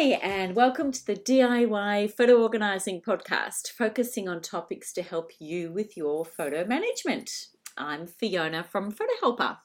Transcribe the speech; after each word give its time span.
Hi, 0.00 0.10
and 0.22 0.54
welcome 0.54 0.92
to 0.92 1.04
the 1.04 1.16
DIY 1.16 2.12
Photo 2.12 2.40
Organising 2.40 3.00
Podcast, 3.00 3.72
focusing 3.72 4.28
on 4.28 4.40
topics 4.40 4.92
to 4.92 5.02
help 5.02 5.32
you 5.40 5.72
with 5.72 5.96
your 5.96 6.24
photo 6.24 6.64
management. 6.64 7.48
I'm 7.76 8.06
Fiona 8.06 8.62
from 8.62 8.92
Photo 8.92 9.10
Helper. 9.20 9.58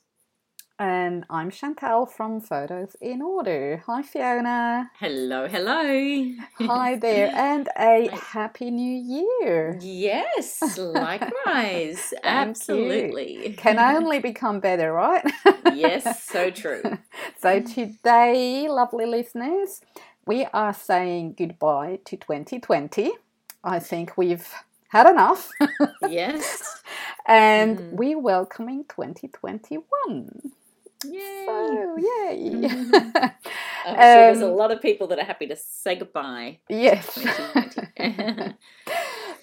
And 0.79 1.23
I'm 1.29 1.51
Chantal 1.51 2.07
from 2.07 2.41
Photos 2.41 2.95
in 2.99 3.21
Order. 3.21 3.83
Hi, 3.85 4.01
Fiona. 4.01 4.89
Hello, 4.99 5.47
hello. 5.47 6.31
Hi 6.61 6.95
there, 6.99 7.31
and 7.31 7.69
a 7.77 8.09
happy 8.11 8.71
new 8.71 9.21
year. 9.39 9.77
Yes, 9.83 10.63
likewise. 10.79 12.11
Absolutely. 12.23 13.53
Can 13.55 13.77
only 13.77 14.17
become 14.17 14.59
better, 14.59 14.91
right? 14.91 15.23
yes, 15.75 16.23
so 16.23 16.49
true. 16.49 16.81
so, 17.39 17.61
mm. 17.61 17.71
today, 17.71 18.67
lovely 18.67 19.05
listeners, 19.05 19.79
we 20.25 20.45
are 20.53 20.73
saying 20.73 21.35
goodbye 21.37 21.99
to 22.05 22.17
2020. 22.17 23.11
I 23.63 23.79
think 23.79 24.17
we've 24.17 24.47
had 24.89 25.09
enough. 25.09 25.49
yes. 26.07 26.81
and 27.25 27.77
mm. 27.77 27.91
we're 27.91 28.19
welcoming 28.19 28.85
2021. 28.89 30.51
Yay! 31.05 31.43
So, 31.45 31.97
yay! 31.97 32.51
I'm 33.85 33.95
sure 33.95 33.95
there's 33.95 34.41
a 34.41 34.47
um, 34.47 34.55
lot 34.55 34.71
of 34.71 34.81
people 34.81 35.07
that 35.07 35.19
are 35.19 35.25
happy 35.25 35.47
to 35.47 35.57
say 35.57 35.95
goodbye. 35.95 36.59
Yes. 36.69 37.19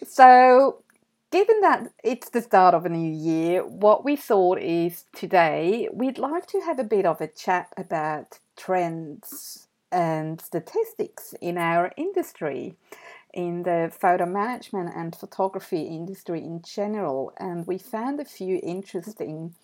so, 0.09 0.83
given 1.31 1.61
that 1.61 1.93
it's 2.03 2.31
the 2.31 2.41
start 2.41 2.75
of 2.75 2.87
a 2.87 2.89
new 2.89 3.13
year, 3.13 3.67
what 3.67 4.05
we 4.05 4.17
thought 4.17 4.59
is 4.59 5.05
today 5.15 5.91
we'd 5.93 6.17
like 6.17 6.47
to 6.47 6.61
have 6.61 6.79
a 6.79 6.85
bit 6.85 7.05
of 7.05 7.21
a 7.21 7.27
chat 7.27 7.69
about 7.77 8.39
trends 8.57 9.69
and 9.93 10.41
statistics 10.41 11.35
in 11.41 11.59
our 11.59 11.93
industry, 11.97 12.77
in 13.33 13.63
the 13.63 13.93
photo 13.99 14.27
management 14.27 14.91
and 14.95 15.15
photography 15.15 15.83
industry 15.83 16.41
in 16.41 16.63
general. 16.63 17.33
And 17.39 17.67
we 17.67 17.79
found 17.79 18.21
a 18.21 18.25
few 18.25 18.61
interesting 18.63 19.55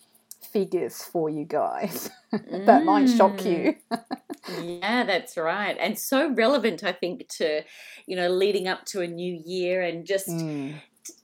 figures 0.41 1.03
for 1.03 1.29
you 1.29 1.45
guys 1.45 2.09
that 2.31 2.41
mm. 2.41 2.85
might 2.85 3.07
shock 3.07 3.43
you. 3.45 3.75
Mm. 3.91 4.81
yeah, 4.81 5.03
that's 5.03 5.37
right. 5.37 5.75
And 5.79 5.97
so 5.97 6.31
relevant, 6.33 6.83
I 6.83 6.91
think, 6.91 7.27
to, 7.37 7.63
you 8.05 8.15
know, 8.15 8.29
leading 8.29 8.67
up 8.67 8.85
to 8.85 9.01
a 9.01 9.07
new 9.07 9.41
year 9.45 9.81
and 9.81 10.05
just 10.05 10.29
mm. 10.29 10.75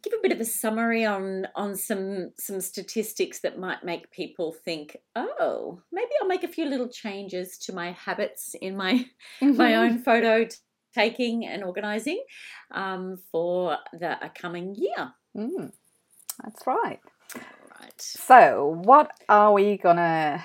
Give 0.01 0.13
a 0.13 0.21
bit 0.21 0.31
of 0.31 0.39
a 0.39 0.45
summary 0.45 1.05
on 1.05 1.47
on 1.55 1.75
some 1.75 2.31
some 2.37 2.61
statistics 2.61 3.39
that 3.41 3.59
might 3.59 3.83
make 3.83 4.11
people 4.11 4.51
think, 4.51 4.97
oh, 5.15 5.81
maybe 5.91 6.09
I'll 6.21 6.27
make 6.27 6.43
a 6.43 6.47
few 6.47 6.65
little 6.65 6.87
changes 6.87 7.57
to 7.59 7.73
my 7.73 7.91
habits 7.91 8.55
in 8.61 8.75
my 8.75 8.93
mm-hmm. 9.41 9.57
my 9.57 9.75
own 9.75 9.99
photo 9.99 10.47
taking 10.93 11.45
and 11.45 11.63
organizing 11.63 12.23
um, 12.71 13.17
for 13.31 13.77
the 13.93 14.17
coming 14.35 14.75
year. 14.75 15.13
Mm. 15.35 15.71
That's 16.43 16.67
right. 16.67 16.99
So, 17.97 18.81
what 18.83 19.11
are 19.29 19.53
we 19.53 19.77
gonna 19.77 20.43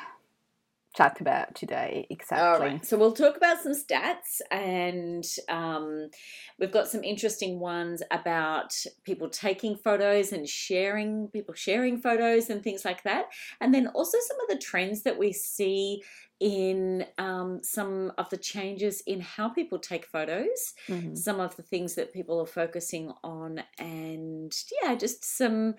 chat 0.99 1.21
about 1.21 1.55
today 1.55 2.07
exactly? 2.11 2.47
All 2.47 2.59
right. 2.59 2.85
So 2.85 2.99
we'll 2.99 3.13
talk 3.13 3.37
about 3.37 3.63
some 3.63 3.73
stats, 3.73 4.41
and 4.51 5.25
um, 5.49 6.11
we've 6.59 6.73
got 6.73 6.89
some 6.89 7.05
interesting 7.05 7.61
ones 7.61 8.03
about 8.11 8.75
people 9.05 9.29
taking 9.29 9.77
photos 9.77 10.33
and 10.33 10.49
sharing, 10.49 11.29
people 11.29 11.55
sharing 11.55 12.01
photos 12.01 12.51
and 12.51 12.63
things 12.63 12.85
like 12.85 13.05
that, 13.05 13.27
and 13.61 13.73
then 13.73 13.87
also 13.89 14.19
some 14.27 14.41
of 14.41 14.49
the 14.49 14.63
trends 14.63 15.03
that 15.03 15.17
we 15.17 15.33
see 15.33 16.03
in 16.41 17.05
um, 17.19 17.61
some 17.63 18.13
of 18.19 18.31
the 18.31 18.37
changes 18.37 19.03
in 19.07 19.21
how 19.21 19.49
people 19.49 19.79
take 19.79 20.07
photos, 20.07 20.75
mm-hmm. 20.89 21.15
some 21.15 21.41
of 21.41 21.57
the 21.57 21.63
things 21.63 21.95
that 21.95 22.13
people 22.13 22.41
are 22.41 22.47
focusing 22.47 23.13
on, 23.23 23.63
and 23.79 24.53
yeah, 24.83 24.95
just 24.97 25.25
some 25.25 25.75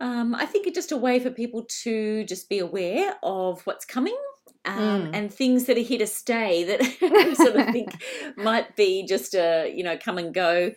um, 0.00 0.34
I 0.34 0.46
think 0.46 0.66
it's 0.66 0.76
just 0.76 0.92
a 0.92 0.96
way 0.96 1.18
for 1.18 1.30
people 1.30 1.64
to 1.82 2.24
just 2.24 2.48
be 2.48 2.58
aware 2.58 3.16
of 3.22 3.66
what's 3.66 3.84
coming 3.84 4.16
um, 4.64 4.78
mm. 4.78 5.10
and 5.12 5.32
things 5.32 5.64
that 5.64 5.76
are 5.76 5.82
here 5.82 5.98
to 5.98 6.06
stay 6.06 6.64
that 6.64 6.80
I 7.02 7.34
sort 7.34 7.56
of 7.56 7.66
think 7.70 7.90
might 8.36 8.76
be 8.76 9.06
just 9.06 9.34
a 9.34 9.72
you 9.74 9.82
know 9.82 9.96
come 9.96 10.18
and 10.18 10.32
go. 10.32 10.72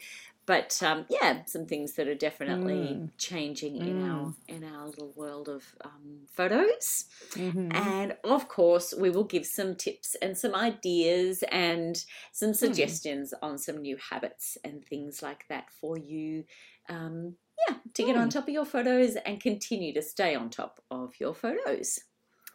But 0.48 0.82
um, 0.82 1.06
yeah, 1.08 1.46
some 1.46 1.68
things 1.68 1.94
that 1.94 2.08
are 2.08 2.16
definitely 2.16 2.74
mm. 2.74 3.10
changing 3.18 3.76
mm. 3.76 3.88
in 3.88 4.10
our 4.10 4.26
mm. 4.26 4.36
in 4.48 4.64
our 4.64 4.88
little 4.88 5.14
world 5.16 5.48
of 5.48 5.64
um, 5.86 6.22
photos, 6.34 7.06
mm-hmm. 7.34 7.72
and 7.72 8.18
of 8.24 8.48
course 8.48 8.94
we 8.98 9.12
will 9.12 9.24
give 9.24 9.46
some 9.46 9.76
tips 9.76 10.16
and 10.20 10.36
some 10.36 10.56
ideas 10.56 11.44
and 11.52 12.04
some 12.32 12.52
mm. 12.52 12.56
suggestions 12.56 13.36
on 13.42 13.60
some 13.60 13.78
new 13.78 13.98
habits 14.10 14.58
and 14.64 14.84
things 14.84 15.22
like 15.22 15.46
that 15.48 15.70
for 15.80 15.96
you 15.96 16.44
um, 16.90 17.36
yeah, 17.68 17.76
to 17.94 18.04
get 18.04 18.16
on 18.16 18.24
hmm. 18.24 18.30
top 18.30 18.44
of 18.48 18.54
your 18.54 18.66
photos 18.66 19.16
and 19.16 19.40
continue 19.40 19.94
to 19.94 20.02
stay 20.02 20.36
on 20.36 20.50
top 20.50 20.82
of 20.90 21.14
your 21.20 21.34
photos. 21.34 22.00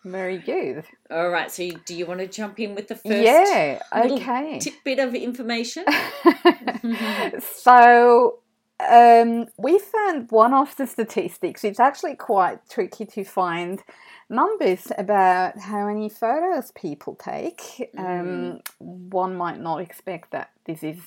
Very 0.05 0.39
good. 0.39 0.85
All 1.11 1.31
right. 1.31 1.51
So, 1.51 1.69
do 1.85 1.95
you 1.95 2.07
want 2.07 2.21
to 2.21 2.29
jump 2.29 2.61
in 2.61 2.75
with 2.75 2.87
the 2.89 2.95
first? 2.95 3.07
Yeah. 3.07 3.81
Okay. 3.93 4.59
Tidbit 4.61 5.01
of 5.01 5.15
information. 5.15 5.85
so, 7.41 8.39
um, 8.89 9.47
we 9.59 9.79
found 9.79 10.31
one 10.31 10.55
of 10.55 10.77
the 10.77 10.87
statistics. 10.87 11.65
It's 11.65 11.81
actually 11.81 12.15
quite 12.15 12.69
tricky 12.69 13.05
to 13.07 13.25
find 13.25 13.83
numbers 14.29 14.93
about 14.97 15.59
how 15.59 15.87
many 15.87 16.09
photos 16.09 16.71
people 16.73 17.17
take. 17.17 17.91
Mm. 17.97 17.99
Um, 17.99 18.61
one 18.79 19.37
might 19.37 19.61
not 19.61 19.81
expect 19.81 20.31
that 20.33 20.51
this 20.67 20.83
is 20.83 20.99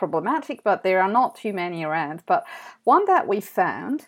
problematic, 0.00 0.64
but 0.64 0.82
there 0.82 1.02
are 1.02 1.12
not 1.12 1.36
too 1.36 1.52
many 1.52 1.84
around. 1.84 2.22
But 2.24 2.46
one 2.84 3.04
that 3.04 3.28
we 3.28 3.38
found 3.38 4.06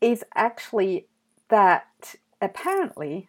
is 0.00 0.22
actually 0.36 1.08
that 1.48 2.14
apparently 2.40 3.28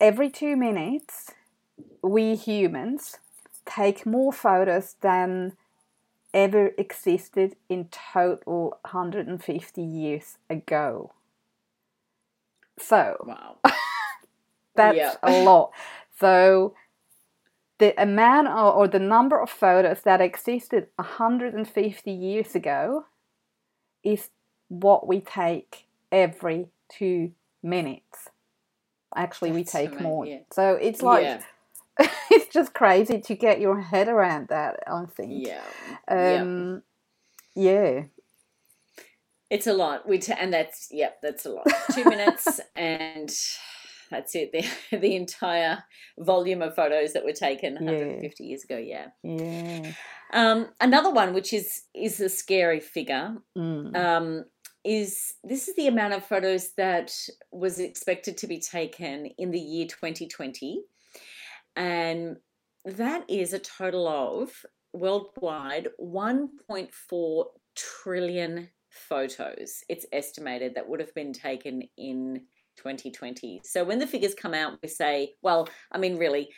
every 0.00 0.28
two 0.28 0.56
minutes 0.56 1.34
we 2.02 2.34
humans 2.34 3.18
take 3.64 4.04
more 4.04 4.32
photos 4.32 4.96
than 5.00 5.52
ever 6.34 6.72
existed 6.76 7.54
in 7.68 7.88
total 7.90 8.76
150 8.82 9.80
years 9.80 10.38
ago. 10.50 11.12
So, 12.76 13.24
wow. 13.24 13.58
that's 14.74 15.16
a 15.22 15.30
lot. 15.44 15.70
So, 16.18 16.74
the 17.78 18.00
amount 18.00 18.48
or 18.48 18.88
the 18.88 18.98
number 18.98 19.40
of 19.40 19.50
photos 19.50 20.02
that 20.02 20.20
existed 20.20 20.88
150 20.96 22.10
years 22.10 22.54
ago 22.54 23.06
is 24.02 24.30
what 24.68 25.06
we 25.06 25.20
take 25.20 25.86
every 26.10 26.68
two 26.88 27.32
minutes. 27.62 28.28
Actually, 29.14 29.50
That's 29.50 29.74
we 29.74 29.80
take 29.80 29.88
amazing. 29.90 30.02
more. 30.02 30.26
Yeah. 30.26 30.38
So 30.52 30.74
it's 30.74 31.02
like 31.02 31.24
yeah. 31.24 31.42
it's 32.30 32.52
just 32.52 32.74
crazy 32.74 33.20
to 33.20 33.34
get 33.34 33.60
your 33.60 33.80
head 33.80 34.08
around 34.08 34.48
that. 34.48 34.80
I 34.86 35.04
think. 35.06 35.46
Yeah. 35.46 35.62
Um, 36.08 36.82
yeah. 37.54 37.72
yeah. 37.82 38.02
It's 39.50 39.66
a 39.66 39.72
lot. 39.72 40.06
We 40.06 40.18
t- 40.18 40.34
and 40.38 40.52
that's 40.52 40.88
yep, 40.90 41.20
that's 41.22 41.46
a 41.46 41.50
lot. 41.50 41.66
Two 41.94 42.04
minutes 42.04 42.60
and 42.76 43.34
that's 44.10 44.34
it. 44.34 44.52
The 44.52 44.96
the 44.98 45.16
entire 45.16 45.84
volume 46.18 46.62
of 46.62 46.74
photos 46.74 47.12
that 47.12 47.24
were 47.24 47.32
taken 47.32 47.74
150 47.74 48.42
yeah. 48.42 48.48
years 48.48 48.64
ago. 48.64 48.76
Yeah. 48.76 49.08
Yeah. 49.22 49.92
Um, 50.32 50.68
another 50.80 51.10
one, 51.10 51.32
which 51.34 51.52
is 51.52 51.82
is 51.94 52.20
a 52.20 52.28
scary 52.28 52.80
figure, 52.80 53.36
mm. 53.56 53.96
um, 53.96 54.44
is 54.84 55.34
this 55.42 55.68
is 55.68 55.76
the 55.76 55.86
amount 55.86 56.14
of 56.14 56.24
photos 56.24 56.72
that 56.76 57.12
was 57.50 57.78
expected 57.78 58.36
to 58.38 58.46
be 58.46 58.60
taken 58.60 59.26
in 59.38 59.50
the 59.50 59.60
year 59.60 59.86
2020, 59.86 60.82
and 61.76 62.36
that 62.84 63.24
is 63.28 63.52
a 63.52 63.58
total 63.58 64.08
of 64.08 64.50
worldwide 64.92 65.88
1.4 66.00 67.44
trillion 67.74 68.68
photos. 68.90 69.84
It's 69.88 70.06
estimated 70.12 70.74
that 70.74 70.88
would 70.88 71.00
have 71.00 71.14
been 71.14 71.32
taken 71.32 71.82
in 71.96 72.42
2020. 72.78 73.60
So 73.64 73.84
when 73.84 73.98
the 73.98 74.06
figures 74.06 74.34
come 74.34 74.54
out, 74.54 74.78
we 74.82 74.88
say, 74.88 75.34
well, 75.42 75.68
I 75.92 75.98
mean, 75.98 76.16
really, 76.16 76.48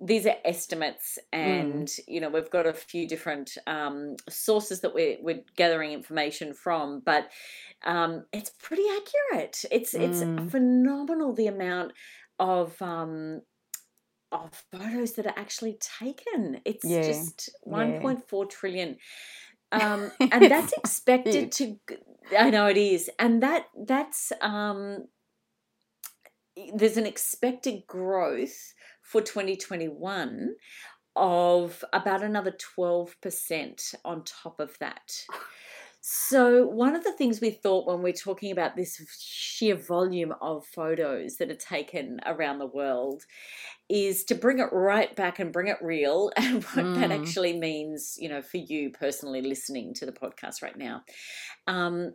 these 0.00 0.26
are 0.26 0.36
estimates, 0.44 1.18
and 1.32 1.88
mm. 1.88 2.00
you 2.06 2.20
know 2.20 2.28
we've 2.28 2.50
got 2.50 2.66
a 2.66 2.72
few 2.72 3.08
different 3.08 3.58
um, 3.66 4.14
sources 4.28 4.80
that 4.82 4.94
we're, 4.94 5.16
we're 5.20 5.42
gathering 5.56 5.92
information 5.92 6.54
from, 6.54 7.02
but 7.04 7.30
um, 7.84 8.24
it's 8.32 8.50
pretty 8.62 8.84
accurate. 8.84 9.64
It's 9.72 9.94
mm. 9.94 10.00
it's 10.00 10.52
phenomenal 10.52 11.32
the 11.32 11.48
amount 11.48 11.92
of 12.38 12.80
um, 12.80 13.42
of 14.30 14.62
photos 14.70 15.14
that 15.14 15.26
are 15.26 15.36
actually 15.36 15.78
taken. 15.80 16.60
It's 16.64 16.84
yeah. 16.84 17.02
just 17.02 17.50
1.4 17.66 18.22
yeah. 18.30 18.44
trillion. 18.48 18.96
Um, 19.72 20.10
and 20.20 20.50
that's 20.50 20.72
expected 20.72 21.52
to 21.52 21.76
i 22.38 22.48
know 22.48 22.68
it 22.68 22.78
is 22.78 23.10
and 23.18 23.42
that 23.42 23.66
that's 23.86 24.32
um 24.40 25.06
there's 26.74 26.96
an 26.96 27.06
expected 27.06 27.86
growth 27.86 28.74
for 29.02 29.20
2021 29.20 30.54
of 31.16 31.84
about 31.92 32.22
another 32.22 32.52
12% 32.78 33.94
on 34.04 34.22
top 34.24 34.60
of 34.60 34.78
that. 34.78 35.24
So, 36.00 36.64
one 36.64 36.94
of 36.94 37.02
the 37.02 37.12
things 37.12 37.40
we 37.40 37.50
thought 37.50 37.86
when 37.86 38.02
we're 38.02 38.12
talking 38.12 38.52
about 38.52 38.76
this 38.76 39.02
sheer 39.18 39.74
volume 39.74 40.32
of 40.40 40.64
photos 40.64 41.36
that 41.36 41.50
are 41.50 41.56
taken 41.56 42.20
around 42.24 42.60
the 42.60 42.66
world 42.66 43.24
is 43.88 44.24
to 44.24 44.34
bring 44.36 44.60
it 44.60 44.68
right 44.72 45.14
back 45.16 45.40
and 45.40 45.52
bring 45.52 45.66
it 45.66 45.78
real 45.82 46.30
and 46.36 46.62
what 46.64 46.84
mm. 46.84 47.00
that 47.00 47.10
actually 47.10 47.58
means, 47.58 48.16
you 48.18 48.28
know, 48.28 48.40
for 48.40 48.58
you 48.58 48.90
personally 48.90 49.42
listening 49.42 49.92
to 49.94 50.06
the 50.06 50.12
podcast 50.12 50.62
right 50.62 50.78
now. 50.78 51.02
Um, 51.66 52.12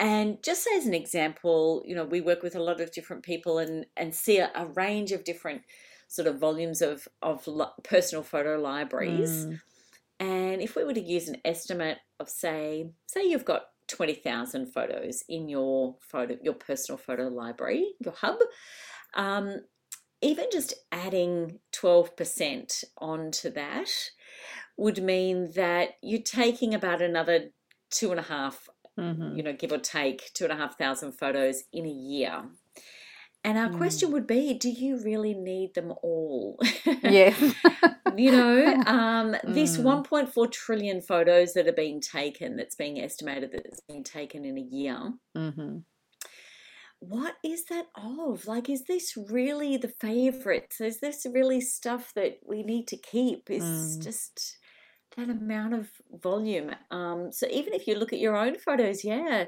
and 0.00 0.42
just 0.42 0.66
as 0.74 0.86
an 0.86 0.94
example, 0.94 1.82
you 1.86 1.94
know, 1.94 2.06
we 2.06 2.22
work 2.22 2.42
with 2.42 2.56
a 2.56 2.62
lot 2.62 2.80
of 2.80 2.90
different 2.90 3.22
people 3.22 3.58
and 3.58 3.84
and 3.96 4.14
see 4.14 4.38
a, 4.38 4.50
a 4.54 4.66
range 4.66 5.12
of 5.12 5.24
different 5.24 5.62
sort 6.08 6.26
of 6.26 6.38
volumes 6.38 6.80
of 6.80 7.06
of 7.20 7.46
personal 7.84 8.24
photo 8.24 8.58
libraries. 8.58 9.44
Mm. 9.44 9.60
And 10.18 10.62
if 10.62 10.74
we 10.74 10.84
were 10.84 10.94
to 10.94 11.00
use 11.00 11.28
an 11.28 11.36
estimate 11.44 11.98
of 12.18 12.28
say, 12.28 12.90
say 13.06 13.24
you've 13.24 13.44
got 13.44 13.66
20,000 13.88 14.66
photos 14.66 15.22
in 15.28 15.48
your 15.48 15.96
photo 16.00 16.36
your 16.42 16.54
personal 16.54 16.96
photo 16.98 17.28
library, 17.28 17.92
your 18.02 18.14
hub, 18.14 18.38
um, 19.14 19.56
even 20.22 20.46
just 20.50 20.74
adding 20.92 21.60
12% 21.74 22.84
onto 22.98 23.50
that 23.50 23.90
would 24.76 25.02
mean 25.02 25.52
that 25.54 25.90
you're 26.02 26.22
taking 26.22 26.74
about 26.74 27.02
another 27.02 27.50
two 27.90 28.10
and 28.10 28.20
a 28.20 28.24
half, 28.24 28.68
mm-hmm. 29.00 29.36
you 29.36 29.42
know, 29.42 29.52
give 29.52 29.72
or 29.72 29.78
take 29.78 30.30
two 30.34 30.44
and 30.44 30.52
a 30.52 30.56
half 30.56 30.78
thousand 30.78 31.12
photos 31.12 31.62
in 31.72 31.86
a 31.86 31.90
year. 31.90 32.44
And 33.42 33.56
our 33.56 33.70
mm. 33.70 33.78
question 33.78 34.12
would 34.12 34.26
be 34.26 34.54
do 34.54 34.68
you 34.68 35.02
really 35.02 35.34
need 35.34 35.74
them 35.74 35.92
all? 36.02 36.58
Yeah. 37.02 37.34
you 38.16 38.32
know, 38.32 38.66
um, 38.86 39.32
mm. 39.44 39.54
this 39.54 39.78
1.4 39.78 40.52
trillion 40.52 41.00
photos 41.00 41.54
that 41.54 41.66
are 41.66 41.72
being 41.72 42.00
taken, 42.00 42.56
that's 42.56 42.76
being 42.76 43.00
estimated 43.00 43.52
that's 43.52 43.80
being 43.88 44.04
taken 44.04 44.44
in 44.44 44.58
a 44.58 44.60
year. 44.60 45.14
Mm-hmm. 45.36 45.78
What 46.98 47.36
is 47.42 47.64
that 47.70 47.86
of? 47.96 48.46
Like, 48.46 48.68
is 48.68 48.84
this 48.84 49.16
really 49.16 49.78
the 49.78 49.88
favorites? 49.88 50.82
Is 50.82 51.00
this 51.00 51.26
really 51.32 51.62
stuff 51.62 52.12
that 52.14 52.40
we 52.46 52.62
need 52.62 52.88
to 52.88 52.98
keep? 52.98 53.50
Is 53.50 53.62
mm. 53.64 54.04
just 54.04 54.58
that 55.16 55.28
amount 55.28 55.74
of 55.74 55.88
volume. 56.22 56.70
Um, 56.90 57.32
so 57.32 57.46
even 57.50 57.72
if 57.72 57.86
you 57.86 57.94
look 57.94 58.12
at 58.12 58.18
your 58.18 58.36
own 58.36 58.56
photos, 58.58 59.04
yeah, 59.04 59.46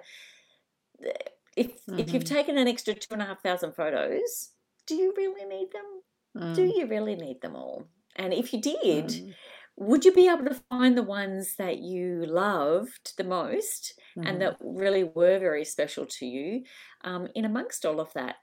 if 1.57 1.67
mm-hmm. 1.87 1.99
if 1.99 2.13
you've 2.13 2.25
mm-hmm. 2.25 2.35
taken 2.35 2.59
an 2.59 2.69
extra 2.69 2.95
two 2.95 3.13
and 3.13 3.23
a 3.23 3.27
half 3.27 3.43
thousand 3.43 3.75
photos, 3.75 4.51
do 4.87 4.95
you 4.95 5.13
really 5.17 5.45
need 5.45 5.69
them? 5.73 6.43
Mm. 6.43 6.55
Do 6.55 6.65
you 6.65 6.87
really 6.87 7.15
need 7.15 7.41
them 7.43 7.57
all? 7.57 7.87
And 8.17 8.33
if 8.33 8.53
you 8.53 8.61
did, 8.61 9.07
mm. 9.07 9.35
would 9.77 10.05
you 10.05 10.13
be 10.13 10.29
able 10.29 10.45
to 10.45 10.61
find 10.71 10.97
the 10.97 11.03
ones 11.03 11.57
that 11.57 11.79
you 11.79 12.25
loved 12.27 13.17
the 13.17 13.25
most 13.25 13.95
mm. 14.17 14.27
and 14.27 14.39
mm-hmm. 14.39 14.41
that 14.41 14.57
really 14.61 15.05
were 15.05 15.39
very 15.39 15.65
special 15.65 16.07
to 16.07 16.27
you 16.27 16.65
um, 17.05 17.29
in 17.35 17.45
amongst 17.45 17.85
all 17.85 18.01
of 18.01 18.13
that? 18.15 18.37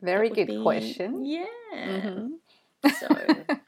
Very 0.00 0.28
that 0.28 0.34
good 0.34 0.46
be, 0.46 0.62
question. 0.62 1.24
Yeah. 1.24 1.44
Mm-hmm. 1.74 2.26
So, 2.98 3.08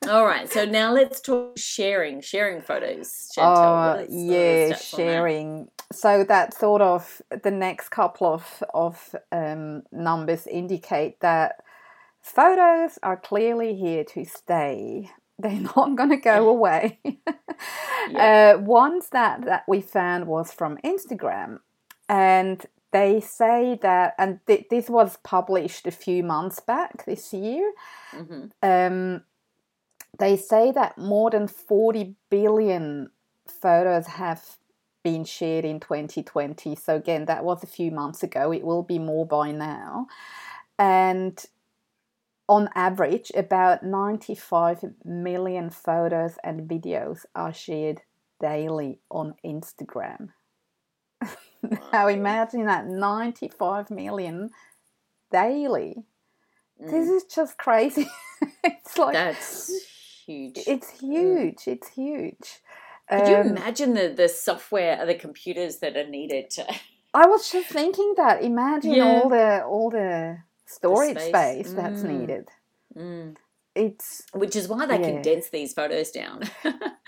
all 0.09 0.25
right. 0.25 0.51
So 0.51 0.65
now 0.65 0.93
let's 0.93 1.21
talk 1.21 1.59
sharing, 1.59 2.21
sharing 2.21 2.63
photos. 2.63 3.29
Chantal, 3.35 3.63
oh, 3.63 4.07
yeah, 4.09 4.75
sharing. 4.77 5.69
So 5.93 6.25
that 6.25 6.55
sort 6.55 6.83
of 6.83 7.23
the 7.43 7.51
next 7.51 7.91
couple 7.91 8.33
of 8.35 8.63
of 8.75 9.15
um, 9.33 9.83
numbers 9.93 10.47
indicate 10.47 11.21
that 11.21 11.63
photos 12.23 12.99
are 13.03 13.17
clearly 13.17 13.75
here 13.75 14.05
to 14.05 14.25
stay. 14.25 15.11
They're 15.41 15.61
not 15.77 15.95
going 15.95 16.11
to 16.11 16.17
go 16.17 16.49
away. 16.49 16.99
yeah. 18.11 18.55
uh, 18.57 18.61
ones 18.61 19.09
that 19.11 19.45
that 19.45 19.65
we 19.69 19.81
found 19.81 20.27
was 20.27 20.53
from 20.53 20.79
Instagram, 20.85 21.61
and 22.09 22.67
they 22.91 23.21
say 23.21 23.79
that, 23.83 24.15
and 24.19 24.41
th- 24.47 24.67
this 24.71 24.89
was 24.89 25.19
published 25.23 25.87
a 25.87 25.91
few 25.91 26.23
months 26.23 26.61
back 26.61 27.05
this 27.05 27.33
year. 27.33 27.73
Mm-hmm. 28.13 28.45
Um, 28.63 29.23
they 30.19 30.37
say 30.37 30.73
that 30.73 30.99
more 30.99 31.31
than 31.31 31.49
40 31.49 32.17
billion 32.31 33.11
photos 33.47 34.07
have 34.07 34.59
been 35.03 35.25
shared 35.25 35.65
in 35.65 35.81
2020. 35.81 36.75
So, 36.77 36.97
again, 36.97 37.27
that 37.27 37.45
was 37.45 37.63
a 37.63 37.67
few 37.67 37.91
months 37.91 38.23
ago. 38.23 38.53
It 38.53 38.65
will 38.65 38.83
be 38.83 38.99
more 38.99 39.27
by 39.27 39.53
now. 39.53 40.09
And 40.79 41.45
on 42.49 42.71
average, 42.75 43.31
about 43.35 43.83
95 43.83 44.95
million 45.05 45.71
photos 45.71 46.39
and 46.43 46.69
videos 46.69 47.27
are 47.35 47.53
shared 47.53 48.01
daily 48.41 49.01
on 49.11 49.35
Instagram. 49.45 50.31
Now 51.93 52.09
imagine 52.09 52.67
that 52.67 52.87
95 52.87 53.91
million 53.91 54.51
daily. 55.31 56.05
Mm. 56.83 56.91
This 56.91 57.09
is 57.09 57.25
just 57.25 57.57
crazy. 57.59 58.09
it's 58.65 58.97
like 58.97 59.15
that's 59.15 59.71
huge. 60.27 60.59
It's 60.67 60.91
mm. 60.93 61.01
huge. 61.01 61.57
Mm. 61.57 61.69
It's 61.69 61.89
huge. 61.89 62.61
Could 63.11 63.23
um, 63.23 63.31
you 63.31 63.53
imagine 63.53 63.95
the 63.95 64.09
the 64.09 64.29
software, 64.29 65.05
the 65.07 65.15
computers 65.15 65.79
that 65.79 65.97
are 65.97 66.07
needed 66.07 66.51
to? 66.51 66.67
I 67.15 67.27
was 67.27 67.51
just 67.51 67.69
thinking 67.69 68.15
that. 68.17 68.43
Imagine 68.43 68.95
yeah. 68.95 69.05
all 69.05 69.29
the 69.29 69.65
all 69.65 69.91
the 69.91 70.39
storage 70.67 71.15
the 71.15 71.21
space. 71.21 71.69
space. 71.69 71.73
that's 71.73 72.03
mm. 72.03 72.19
needed. 72.21 72.49
Mm. 72.97 73.37
It's 73.75 74.23
which 74.33 74.57
is 74.57 74.69
why 74.69 74.87
they 74.87 75.01
yeah. 75.01 75.11
condense 75.13 75.51
these 75.51 75.73
photos 75.73 76.11
down. 76.11 76.43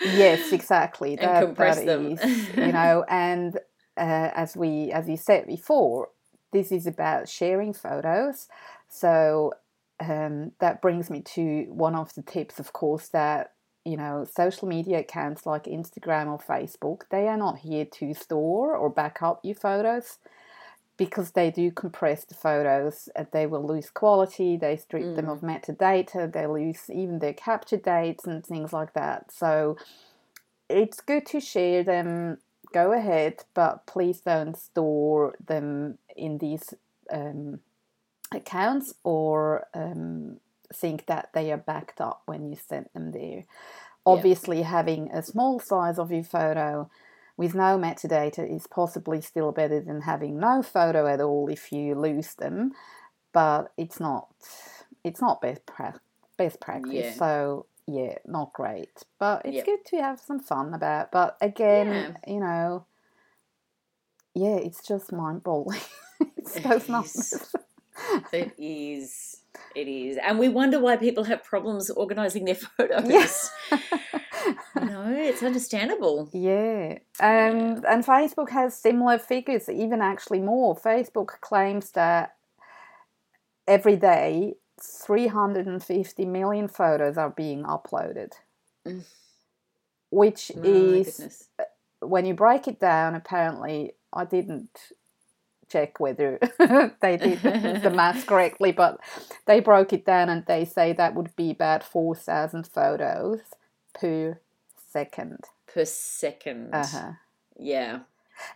yes, 0.00 0.52
exactly. 0.52 1.18
and 1.18 1.28
that, 1.28 1.44
compress 1.44 1.76
that 1.76 1.86
them. 1.86 2.12
Is, 2.12 2.48
you 2.56 2.72
know, 2.72 3.04
and 3.08 3.58
uh, 4.00 4.30
as 4.34 4.56
we 4.56 4.90
as 4.90 5.08
you 5.08 5.16
said 5.16 5.46
before, 5.46 6.08
this 6.52 6.72
is 6.72 6.86
about 6.86 7.28
sharing 7.28 7.72
photos. 7.72 8.48
So 8.88 9.52
um, 10.00 10.52
that 10.58 10.80
brings 10.80 11.10
me 11.10 11.20
to 11.34 11.66
one 11.68 11.94
of 11.94 12.14
the 12.14 12.22
tips, 12.22 12.58
of 12.58 12.72
course, 12.72 13.08
that 13.08 13.52
you 13.84 13.96
know 13.96 14.26
social 14.34 14.66
media 14.66 15.00
accounts 15.00 15.46
like 15.46 15.64
Instagram 15.64 16.28
or 16.28 16.38
Facebook, 16.38 17.02
they 17.10 17.28
are 17.28 17.36
not 17.36 17.58
here 17.58 17.84
to 17.84 18.14
store 18.14 18.74
or 18.74 18.88
back 18.90 19.22
up 19.22 19.40
your 19.44 19.54
photos 19.54 20.18
because 20.96 21.30
they 21.30 21.50
do 21.50 21.70
compress 21.70 22.26
the 22.26 22.34
photos 22.34 23.08
they 23.32 23.46
will 23.46 23.66
lose 23.66 23.88
quality 23.88 24.58
they 24.58 24.76
strip 24.76 25.02
mm. 25.02 25.16
them 25.16 25.30
of 25.30 25.40
metadata 25.40 26.30
they 26.30 26.46
lose 26.46 26.90
even 26.90 27.20
their 27.20 27.32
capture 27.32 27.78
dates 27.78 28.26
and 28.26 28.44
things 28.44 28.70
like 28.70 28.92
that 28.92 29.32
so 29.32 29.78
it's 30.68 31.00
good 31.00 31.24
to 31.24 31.40
share 31.40 31.82
them 31.82 32.36
go 32.72 32.92
ahead, 32.92 33.44
but 33.54 33.86
please 33.86 34.20
don't 34.20 34.56
store 34.56 35.34
them 35.44 35.98
in 36.16 36.38
these 36.38 36.74
um, 37.10 37.60
accounts 38.32 38.94
or 39.04 39.66
um, 39.74 40.38
think 40.72 41.06
that 41.06 41.30
they 41.34 41.50
are 41.52 41.58
backed 41.58 42.00
up 42.00 42.22
when 42.26 42.48
you 42.48 42.56
send 42.56 42.88
them 42.94 43.12
there. 43.12 43.44
Obviously, 44.06 44.62
having 44.62 45.10
a 45.10 45.22
small 45.22 45.60
size 45.60 45.98
of 45.98 46.10
your 46.10 46.24
photo 46.24 46.90
with 47.36 47.54
no 47.54 47.78
metadata 47.78 48.54
is 48.54 48.66
possibly 48.66 49.20
still 49.20 49.52
better 49.52 49.80
than 49.80 50.02
having 50.02 50.38
no 50.38 50.62
photo 50.62 51.06
at 51.06 51.20
all 51.20 51.48
if 51.48 51.72
you 51.72 51.94
lose 51.94 52.34
them, 52.34 52.72
but 53.32 53.72
it's 53.76 54.00
not 54.00 54.28
it's 55.04 55.20
not 55.20 55.40
best 55.40 55.64
pra- 55.66 56.00
best 56.36 56.60
practice. 56.60 56.92
Yeah. 56.92 57.12
So 57.14 57.66
yeah, 57.92 58.18
not 58.26 58.52
great. 58.52 59.04
But 59.18 59.42
it's 59.44 59.56
yep. 59.56 59.66
good 59.66 59.84
to 59.86 59.96
have 59.98 60.20
some 60.20 60.40
fun 60.40 60.74
about. 60.74 61.10
But 61.12 61.36
again, 61.40 62.16
yeah. 62.26 62.32
you 62.32 62.40
know, 62.40 62.86
yeah, 64.34 64.56
it's 64.56 64.86
just 64.86 65.12
mind 65.12 65.42
boggling. 65.42 65.80
it's 66.36 66.54
those 66.60 66.88
numbers. 66.88 67.54
it 68.32 68.52
is. 68.58 69.42
It 69.74 69.88
is. 69.88 70.18
And 70.24 70.38
we 70.38 70.48
wonder 70.48 70.80
why 70.80 70.96
people 70.96 71.24
have 71.24 71.44
problems 71.44 71.90
organizing 71.90 72.44
their 72.44 72.54
photos. 72.76 73.08
Yes. 73.08 73.50
no, 74.76 75.12
it's 75.12 75.42
understandable. 75.42 76.28
Yeah. 76.32 76.98
Um, 77.20 77.28
yeah. 77.28 77.80
And 77.88 78.04
Facebook 78.04 78.50
has 78.50 78.76
similar 78.76 79.18
figures, 79.18 79.68
even 79.68 80.00
actually 80.00 80.40
more. 80.40 80.76
Facebook 80.76 81.40
claims 81.40 81.92
that 81.92 82.36
every 83.66 83.96
day 83.96 84.54
350 84.82 86.24
million 86.24 86.68
photos 86.68 87.16
are 87.16 87.30
being 87.30 87.64
uploaded, 87.64 88.32
mm. 88.86 89.04
which 90.10 90.52
oh, 90.56 90.62
is, 90.62 91.48
uh, 91.58 91.64
when 92.00 92.24
you 92.24 92.34
break 92.34 92.68
it 92.68 92.80
down, 92.80 93.14
apparently, 93.14 93.92
I 94.12 94.24
didn't 94.24 94.92
check 95.70 96.00
whether 96.00 96.38
they 97.00 97.16
did 97.16 97.40
the 97.40 97.90
math 97.94 98.26
correctly, 98.26 98.72
but 98.72 99.00
they 99.46 99.60
broke 99.60 99.92
it 99.92 100.04
down 100.04 100.28
and 100.28 100.44
they 100.46 100.64
say 100.64 100.92
that 100.92 101.14
would 101.14 101.34
be 101.36 101.50
about 101.50 101.84
4,000 101.84 102.66
photos 102.66 103.40
per 103.94 104.38
second. 104.92 105.44
Per 105.72 105.84
second. 105.84 106.74
Uh-huh. 106.74 107.12
Yeah. 107.58 108.00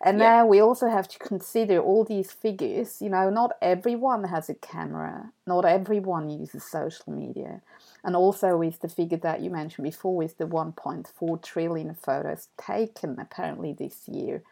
And 0.05 0.19
Yeah. 0.19 0.31
now 0.31 0.47
we 0.47 0.61
also 0.61 0.89
have 0.89 1.09
to 1.09 1.19
consider 1.19 1.79
all 1.79 2.05
these 2.05 2.33
figures. 2.33 3.01
You 3.03 3.11
know, 3.11 3.31
not 3.31 3.53
everyone 3.63 4.25
has 4.25 4.49
a 4.49 4.55
camera, 4.55 5.33
not 5.47 5.65
everyone 5.65 6.31
uses 6.31 6.65
social 6.65 7.13
media. 7.13 7.63
And 8.05 8.17
also 8.17 8.57
with 8.57 8.81
the 8.81 8.89
figure 8.89 9.19
that 9.19 9.41
you 9.41 9.51
mentioned 9.51 9.85
before, 9.85 10.17
with 10.17 10.39
the 10.39 10.47
1.4 10.47 11.43
trillion 11.43 11.95
photos 11.95 12.49
taken 12.59 13.19
apparently 13.19 13.73
this 13.73 14.09
year, 14.09 14.43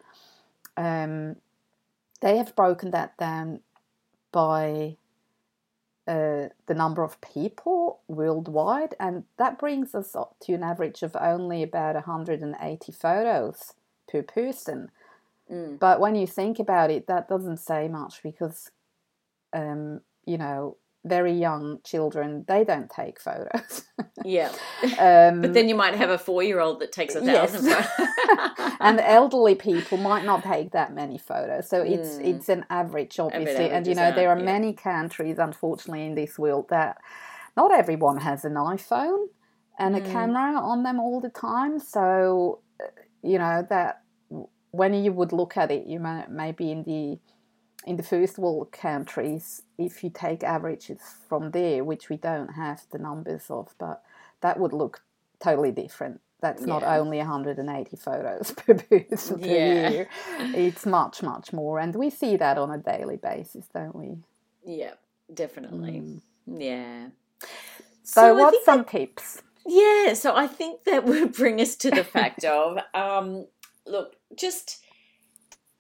um, 0.77 1.37
they 2.21 2.37
have 2.39 2.57
broken 2.57 2.91
that 2.93 3.17
down 3.19 3.61
by 4.33 4.97
uh, 6.07 6.49
the 6.67 6.75
number 6.75 7.03
of 7.05 7.21
people 7.21 8.01
worldwide, 8.09 8.95
and 8.99 9.25
that 9.39 9.59
brings 9.59 9.95
us 9.95 10.17
up 10.17 10.37
to 10.41 10.53
an 10.53 10.63
average 10.63 11.03
of 11.03 11.17
only 11.17 11.63
about 11.63 11.95
180 11.95 12.93
photos 12.93 13.75
per 14.09 14.23
person. 14.23 14.91
Mm. 15.53 15.79
But 15.79 16.01
when 16.01 16.15
you 16.15 16.27
think 16.27 16.59
about 16.59 16.91
it, 16.91 17.07
that 17.09 17.29
doesn't 17.29 17.59
say 17.59 17.89
much 17.89 18.23
because, 18.23 18.71
um, 19.53 20.01
you 20.25 20.39
know, 20.39 20.79
very 21.05 21.33
young 21.33 21.79
children 21.85 22.45
they 22.47 22.63
don't 22.65 22.89
take 22.89 23.19
photos. 23.21 23.83
Yeah. 24.25 24.53
um, 25.01 25.41
But 25.43 25.53
then 25.53 25.69
you 25.69 25.75
might 25.75 25.97
have 25.97 26.11
a 26.11 26.17
four 26.19 26.45
year 26.45 26.61
old 26.61 26.79
that 26.81 26.93
takes 26.93 27.17
a 27.17 27.25
Yes. 27.25 27.51
thousand 27.51 27.71
photos. 27.73 28.77
and 28.81 29.01
elderly 29.01 29.57
people 29.57 29.99
might 29.99 30.25
not 30.25 30.45
take 30.45 30.71
that 30.73 30.95
many 30.95 31.19
photos 31.19 31.69
so 31.69 31.83
it's 31.83 32.11
Mm. 32.19 32.25
it's 32.35 32.49
an 32.49 32.65
average 32.71 33.19
obviously 33.19 33.69
and 33.71 33.87
you 33.87 33.95
know 33.97 34.13
there 34.13 34.31
are 34.31 34.39
yeah. 34.39 34.45
many 34.45 34.73
countries 34.73 35.39
unfortunately 35.39 36.07
in 36.07 36.15
this 36.15 36.39
world 36.39 36.67
that 36.71 36.99
not 37.57 37.73
everyone 37.73 38.19
has 38.19 38.45
an 38.45 38.55
iphone 38.55 39.27
and 39.79 39.97
a 39.97 40.01
Mm. 40.01 40.13
camera 40.13 40.61
on 40.61 40.83
them 40.85 41.01
all 41.01 41.21
the 41.21 41.31
time 41.31 41.79
so 41.81 42.61
uh, 42.81 42.87
you 43.23 43.39
know 43.39 43.67
that 43.71 44.02
when 44.73 44.93
you 44.95 45.13
would 45.13 45.33
look 45.33 45.57
at 45.57 45.71
it 45.71 45.87
you 45.87 46.01
may 46.01 46.25
maybe 46.29 46.73
in 46.73 46.83
the 46.85 47.19
in 47.87 47.97
the 47.97 48.03
first 48.03 48.39
world 48.39 48.73
countries 48.73 49.63
if 49.79 50.05
you 50.05 50.11
take 50.11 50.43
averages 50.45 51.01
from 51.29 51.53
there 51.53 51.85
which 51.85 52.09
we 52.11 52.17
don't 52.17 52.55
have 52.55 52.83
the 52.93 52.99
numbers 52.99 53.47
of 53.51 53.75
but 53.79 54.03
that 54.43 54.59
would 54.59 54.73
look 54.73 55.03
totally 55.41 55.73
different 55.73 56.21
that's 56.41 56.67
not 56.67 56.83
only 56.83 57.19
180 57.19 57.97
photos 57.97 58.51
per 58.57 58.75
person 58.75 59.39
per 59.41 59.47
Yeah. 59.47 59.91
year 59.91 60.09
it's 60.55 60.87
much 60.87 61.23
much 61.23 61.53
more 61.53 61.79
and 61.79 61.95
we 61.97 62.11
see 62.11 62.37
that 62.37 62.59
on 62.59 62.71
a 62.71 62.79
daily 62.79 63.17
basis 63.17 63.67
don't 63.75 63.97
we 63.97 64.17
yeah, 64.65 64.93
definitely. 65.33 66.03
Mm. 66.03 66.21
Yeah. 66.47 67.07
so, 68.05 68.23
I 68.23 68.33
what's 68.33 68.65
some 68.65 68.85
tips 68.85 69.43
Yeah, 69.67 70.15
so 70.15 70.35
I 70.37 70.47
think 70.47 70.85
that 70.85 71.05
would 71.07 71.33
bring 71.33 71.61
us 71.61 71.77
to 71.77 71.91
the 71.91 72.05
fact 72.05 72.45
of 72.45 72.79
um, 72.95 73.47
look, 73.87 74.17
just 74.37 74.79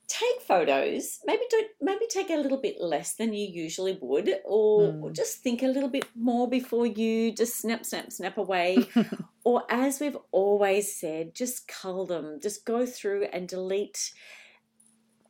take 0.09 0.42
photos. 0.47 1.21
Maybe 1.25 1.42
don't 1.50 1.68
maybe 1.80 2.06
take 2.11 2.30
a 2.30 2.37
little 2.37 2.61
bit 2.61 2.80
less 2.80 3.14
than 3.14 3.32
you 3.32 3.47
usually 3.47 3.99
would, 4.00 4.28
or, 4.44 4.94
or 5.02 5.11
Mm. 5.11 5.14
just 5.16 5.38
think 5.38 5.62
a 5.62 5.68
little 5.68 5.88
bit 5.88 6.06
more 6.14 6.49
before 6.49 6.87
you 6.87 7.32
just 7.32 7.56
snap, 7.59 7.85
snap, 7.87 8.12
snap 8.12 8.37
away. 8.38 8.78
or 9.44 9.64
as 9.71 10.00
we've 10.00 10.18
always 10.30 10.94
said, 10.94 11.35
just 11.35 11.66
cull 11.66 12.04
them. 12.06 12.40
Just 12.42 12.64
go 12.66 12.85
through 12.87 13.25
and 13.32 13.49
delete 13.49 14.12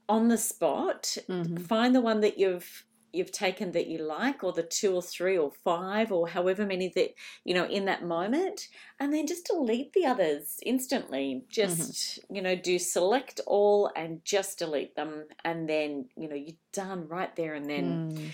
on 0.08 0.28
the 0.28 0.36
spot 0.38 1.16
Mhm. 1.28 1.60
find 1.66 1.94
the 1.94 2.00
one 2.00 2.20
that 2.20 2.36
you've 2.38 2.84
you've 3.12 3.32
taken 3.32 3.72
that 3.72 3.86
you 3.86 3.98
like 3.98 4.42
or 4.42 4.52
the 4.52 4.62
two 4.62 4.94
or 4.94 5.02
three 5.02 5.36
or 5.36 5.50
five 5.64 6.10
or 6.12 6.28
however 6.28 6.64
many 6.66 6.88
that 6.94 7.14
you 7.44 7.54
know 7.54 7.66
in 7.66 7.84
that 7.84 8.04
moment 8.04 8.68
and 8.98 9.12
then 9.12 9.26
just 9.26 9.46
delete 9.46 9.92
the 9.92 10.06
others 10.06 10.58
instantly 10.64 11.44
just 11.48 12.18
you 12.30 12.40
know 12.42 12.56
do 12.56 12.78
select 12.78 13.40
all 13.46 13.90
and 13.96 14.24
just 14.24 14.58
delete 14.58 14.94
them 14.96 15.24
and 15.44 15.68
then 15.68 16.08
you 16.16 16.28
know 16.28 16.34
you're 16.34 16.56
done 16.72 17.06
right 17.08 17.34
there 17.36 17.54
and 17.54 17.68
then 17.68 18.02
Mm. 18.02 18.32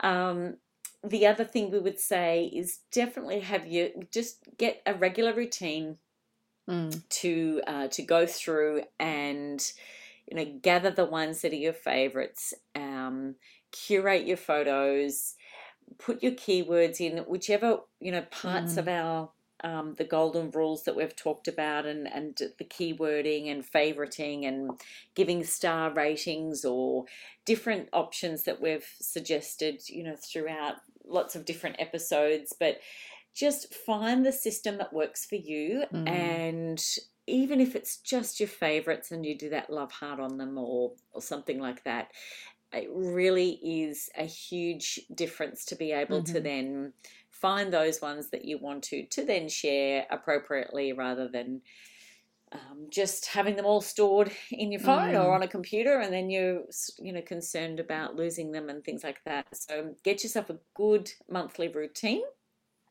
um, 0.00 0.56
the 1.04 1.26
other 1.26 1.44
thing 1.44 1.70
we 1.70 1.78
would 1.78 2.00
say 2.00 2.46
is 2.46 2.80
definitely 2.90 3.40
have 3.40 3.66
you 3.66 3.90
just 4.10 4.44
get 4.58 4.82
a 4.86 4.94
regular 4.94 5.32
routine 5.32 5.98
Mm. 6.68 7.00
to 7.08 7.62
uh, 7.68 7.86
to 7.88 8.02
go 8.02 8.26
through 8.26 8.82
and 8.98 9.72
you 10.26 10.36
know 10.36 10.44
gather 10.60 10.90
the 10.90 11.04
ones 11.04 11.42
that 11.42 11.52
are 11.52 11.56
your 11.56 11.72
favorites 11.72 12.52
um, 12.74 13.36
curate 13.84 14.26
your 14.26 14.36
photos 14.36 15.34
put 15.98 16.22
your 16.22 16.32
keywords 16.32 17.00
in 17.00 17.18
whichever 17.18 17.78
you 18.00 18.10
know 18.12 18.22
parts 18.30 18.74
Mm. 18.74 18.78
of 18.78 18.88
our 18.88 19.30
um, 19.64 19.94
the 19.96 20.04
golden 20.04 20.50
rules 20.50 20.84
that 20.84 20.94
we've 20.96 21.16
talked 21.16 21.48
about 21.48 21.86
and 21.86 22.06
and 22.12 22.36
the 22.58 22.64
keywording 22.64 23.50
and 23.50 23.64
favoriting 23.64 24.46
and 24.46 24.70
giving 25.14 25.42
star 25.44 25.90
ratings 25.92 26.64
or 26.64 27.04
different 27.46 27.88
options 27.92 28.42
that 28.44 28.60
we've 28.60 28.86
suggested 29.00 29.82
you 29.88 30.02
know 30.04 30.16
throughout 30.16 30.74
lots 31.06 31.34
of 31.36 31.44
different 31.46 31.76
episodes 31.78 32.52
but 32.58 32.80
just 33.34 33.72
find 33.74 34.24
the 34.26 34.32
system 34.32 34.78
that 34.78 34.92
works 34.92 35.24
for 35.24 35.36
you 35.36 35.84
Mm. 35.92 36.08
and 36.08 36.84
even 37.28 37.60
if 37.60 37.74
it's 37.74 37.96
just 37.96 38.38
your 38.38 38.48
favorites 38.48 39.10
and 39.10 39.24
you 39.26 39.36
do 39.36 39.50
that 39.50 39.68
love 39.70 39.90
heart 39.90 40.20
on 40.20 40.36
them 40.36 40.58
or 40.58 40.92
or 41.12 41.22
something 41.22 41.58
like 41.58 41.82
that 41.84 42.08
it 42.72 42.88
really 42.92 43.60
is 43.62 44.10
a 44.16 44.24
huge 44.24 45.00
difference 45.14 45.64
to 45.66 45.76
be 45.76 45.92
able 45.92 46.22
to 46.24 46.40
Mhm. 46.40 46.42
then 46.42 46.92
find 47.30 47.72
those 47.72 48.00
ones 48.00 48.30
that 48.30 48.44
you 48.44 48.58
want 48.58 48.82
to 48.84 49.04
to 49.06 49.24
then 49.24 49.48
share 49.48 50.06
appropriately 50.10 50.92
rather 50.92 51.28
than 51.28 51.62
um, 52.52 52.86
just 52.90 53.26
having 53.26 53.56
them 53.56 53.66
all 53.66 53.80
stored 53.80 54.30
in 54.50 54.70
your 54.70 54.80
phone 54.80 55.14
or 55.16 55.24
Mm. 55.30 55.34
on 55.34 55.42
a 55.42 55.48
computer 55.48 55.98
and 55.98 56.12
then 56.12 56.30
you're 56.30 56.64
you 56.98 57.12
know 57.12 57.20
concerned 57.22 57.80
about 57.80 58.14
losing 58.16 58.52
them 58.52 58.70
and 58.70 58.84
things 58.84 59.02
like 59.02 59.22
that 59.24 59.46
so 59.54 59.96
get 60.04 60.22
yourself 60.22 60.48
a 60.48 60.58
good 60.74 61.12
monthly 61.28 61.68
routine 61.68 62.22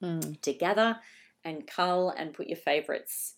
Mm. 0.02 0.40
to 0.42 0.54
gather 0.54 1.00
and 1.46 1.66
cull 1.68 2.10
and 2.10 2.34
put 2.34 2.48
your 2.48 2.58
favorites 2.58 3.36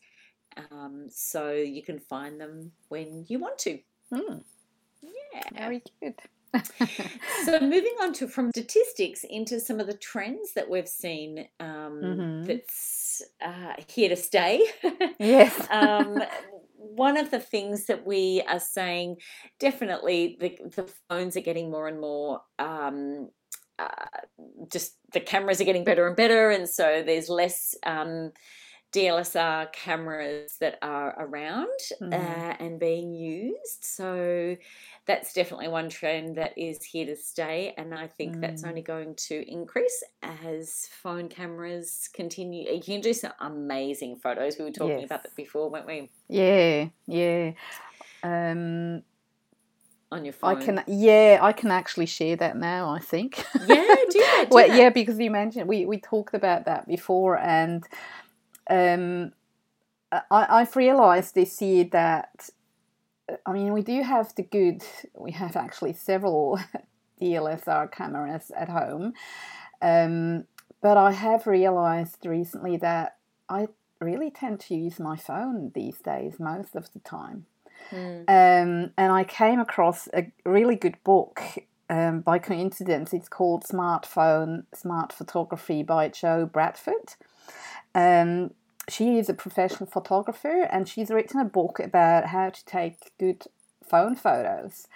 um, 0.71 1.07
so 1.09 1.51
you 1.51 1.83
can 1.83 1.99
find 1.99 2.41
them 2.41 2.71
when 2.89 3.25
you 3.29 3.37
want 3.37 3.59
to. 3.59 3.79
Mm. 4.11 4.43
Yeah. 5.01 5.49
very 5.51 5.83
good 6.01 6.15
So 7.27 7.59
moving 7.59 7.95
on 8.01 8.13
to 8.13 8.27
from 8.27 8.51
statistics 8.51 9.23
into 9.23 9.59
some 9.59 9.79
of 9.79 9.87
the 9.87 9.97
trends 9.97 10.53
that 10.53 10.69
we've 10.69 10.87
seen 10.87 11.47
um, 11.59 12.17
Mhm. 12.17 12.45
that's 12.45 13.21
uh, 13.41 13.73
here 13.87 14.09
to 14.09 14.15
stay. 14.15 14.65
yes 15.19 15.67
um, 15.69 16.21
one 16.73 17.17
of 17.17 17.31
the 17.31 17.39
things 17.39 17.85
that 17.87 18.05
we 18.05 18.41
are 18.47 18.59
saying 18.59 19.17
definitely 19.59 20.37
the, 20.39 20.57
the 20.69 20.91
phones 21.09 21.35
are 21.35 21.41
getting 21.41 21.69
more 21.71 21.87
and 21.87 21.99
more 21.99 22.41
um, 22.59 23.29
uh, 23.79 24.05
just 24.71 24.97
the 25.13 25.19
cameras 25.19 25.59
are 25.61 25.65
getting 25.65 25.83
better 25.83 26.07
and 26.07 26.15
better 26.15 26.49
and 26.49 26.69
so 26.69 27.03
there's 27.03 27.29
less 27.29 27.75
um, 27.85 28.31
DLSR 28.97 29.71
cameras 29.71 30.57
that 30.59 30.79
are 30.81 31.13
around 31.19 31.79
Mhm. 32.01 32.13
uh, 32.13 32.55
and 32.59 32.79
being 32.79 33.13
used 33.13 33.83
so 33.83 34.57
that's 35.05 35.33
definitely 35.33 35.67
one 35.67 35.89
trend 35.89 36.35
that 36.37 36.57
is 36.57 36.83
here 36.83 37.05
to 37.05 37.15
stay 37.15 37.73
and 37.77 37.93
I 37.93 38.07
think 38.07 38.41
that's 38.41 38.63
Mm. 38.63 38.69
only 38.69 38.81
going 38.81 39.15
to 39.29 39.35
increase 39.51 40.03
as 40.23 40.89
phone 41.03 41.29
cameras 41.29 42.09
continue 42.13 42.71
you 42.71 42.81
can 42.81 43.01
do 43.01 43.13
some 43.13 43.33
amazing 43.39 44.15
photos 44.17 44.57
we 44.57 44.65
were 44.65 44.71
talking 44.71 45.03
about 45.05 45.23
that 45.23 45.35
before 45.35 45.69
weren't 45.69 45.85
we 45.87 46.09
yeah 46.29 46.87
yeah 47.07 47.51
um 48.23 49.03
on 50.11 50.23
your 50.25 50.33
phone. 50.33 50.57
I 50.61 50.63
can, 50.63 50.83
yeah, 50.87 51.39
I 51.41 51.51
can 51.51 51.71
actually 51.71 52.05
share 52.05 52.35
that 52.37 52.55
now. 52.57 52.89
I 52.89 52.99
think. 52.99 53.45
Yeah, 53.59 53.83
do 54.09 54.19
that, 54.19 54.45
do 54.49 54.55
well, 54.55 54.67
that. 54.67 54.77
yeah, 54.77 54.89
because 54.89 55.19
you 55.19 55.31
mentioned 55.31 55.67
we 55.67 55.85
we 55.85 55.99
talked 55.99 56.33
about 56.33 56.65
that 56.65 56.87
before, 56.87 57.37
and 57.37 57.83
um, 58.69 59.31
I 60.11 60.21
I've 60.29 60.75
realised 60.75 61.35
this 61.35 61.61
year 61.61 61.85
that 61.91 62.49
I 63.45 63.53
mean 63.53 63.73
we 63.73 63.81
do 63.81 64.01
have 64.01 64.33
the 64.35 64.43
good. 64.43 64.83
We 65.15 65.31
have 65.31 65.55
actually 65.55 65.93
several 65.93 66.59
DLSR 67.21 67.91
cameras 67.91 68.51
at 68.55 68.69
home, 68.69 69.13
um, 69.81 70.45
but 70.81 70.97
I 70.97 71.11
have 71.11 71.47
realised 71.47 72.25
recently 72.25 72.77
that 72.77 73.17
I 73.49 73.67
really 73.99 74.29
tend 74.29 74.59
to 74.61 74.75
use 74.75 74.99
my 74.99 75.17
phone 75.17 75.71
these 75.73 75.97
days 75.99 76.39
most 76.39 76.75
of 76.75 76.91
the 76.93 76.99
time. 76.99 77.45
Mm. 77.91 78.21
Um, 78.21 78.91
and 78.97 79.11
I 79.11 79.23
came 79.23 79.59
across 79.59 80.07
a 80.13 80.31
really 80.45 80.75
good 80.75 80.97
book 81.03 81.41
um, 81.89 82.21
by 82.21 82.39
coincidence. 82.39 83.13
It's 83.13 83.29
called 83.29 83.63
Smartphone 83.63 84.65
Smart 84.73 85.13
Photography 85.13 85.83
by 85.83 86.09
Jo 86.09 86.45
Bradford. 86.45 87.15
Um, 87.97 88.51
she 88.87 89.17
is 89.17 89.27
a 89.27 89.33
professional 89.33 89.89
photographer 89.89 90.67
and 90.71 90.87
she's 90.87 91.09
written 91.09 91.39
a 91.39 91.45
book 91.45 91.79
about 91.79 92.27
how 92.27 92.51
to 92.51 92.65
take 92.65 93.11
good 93.19 93.45
phone 93.83 94.15
photos. 94.15 94.87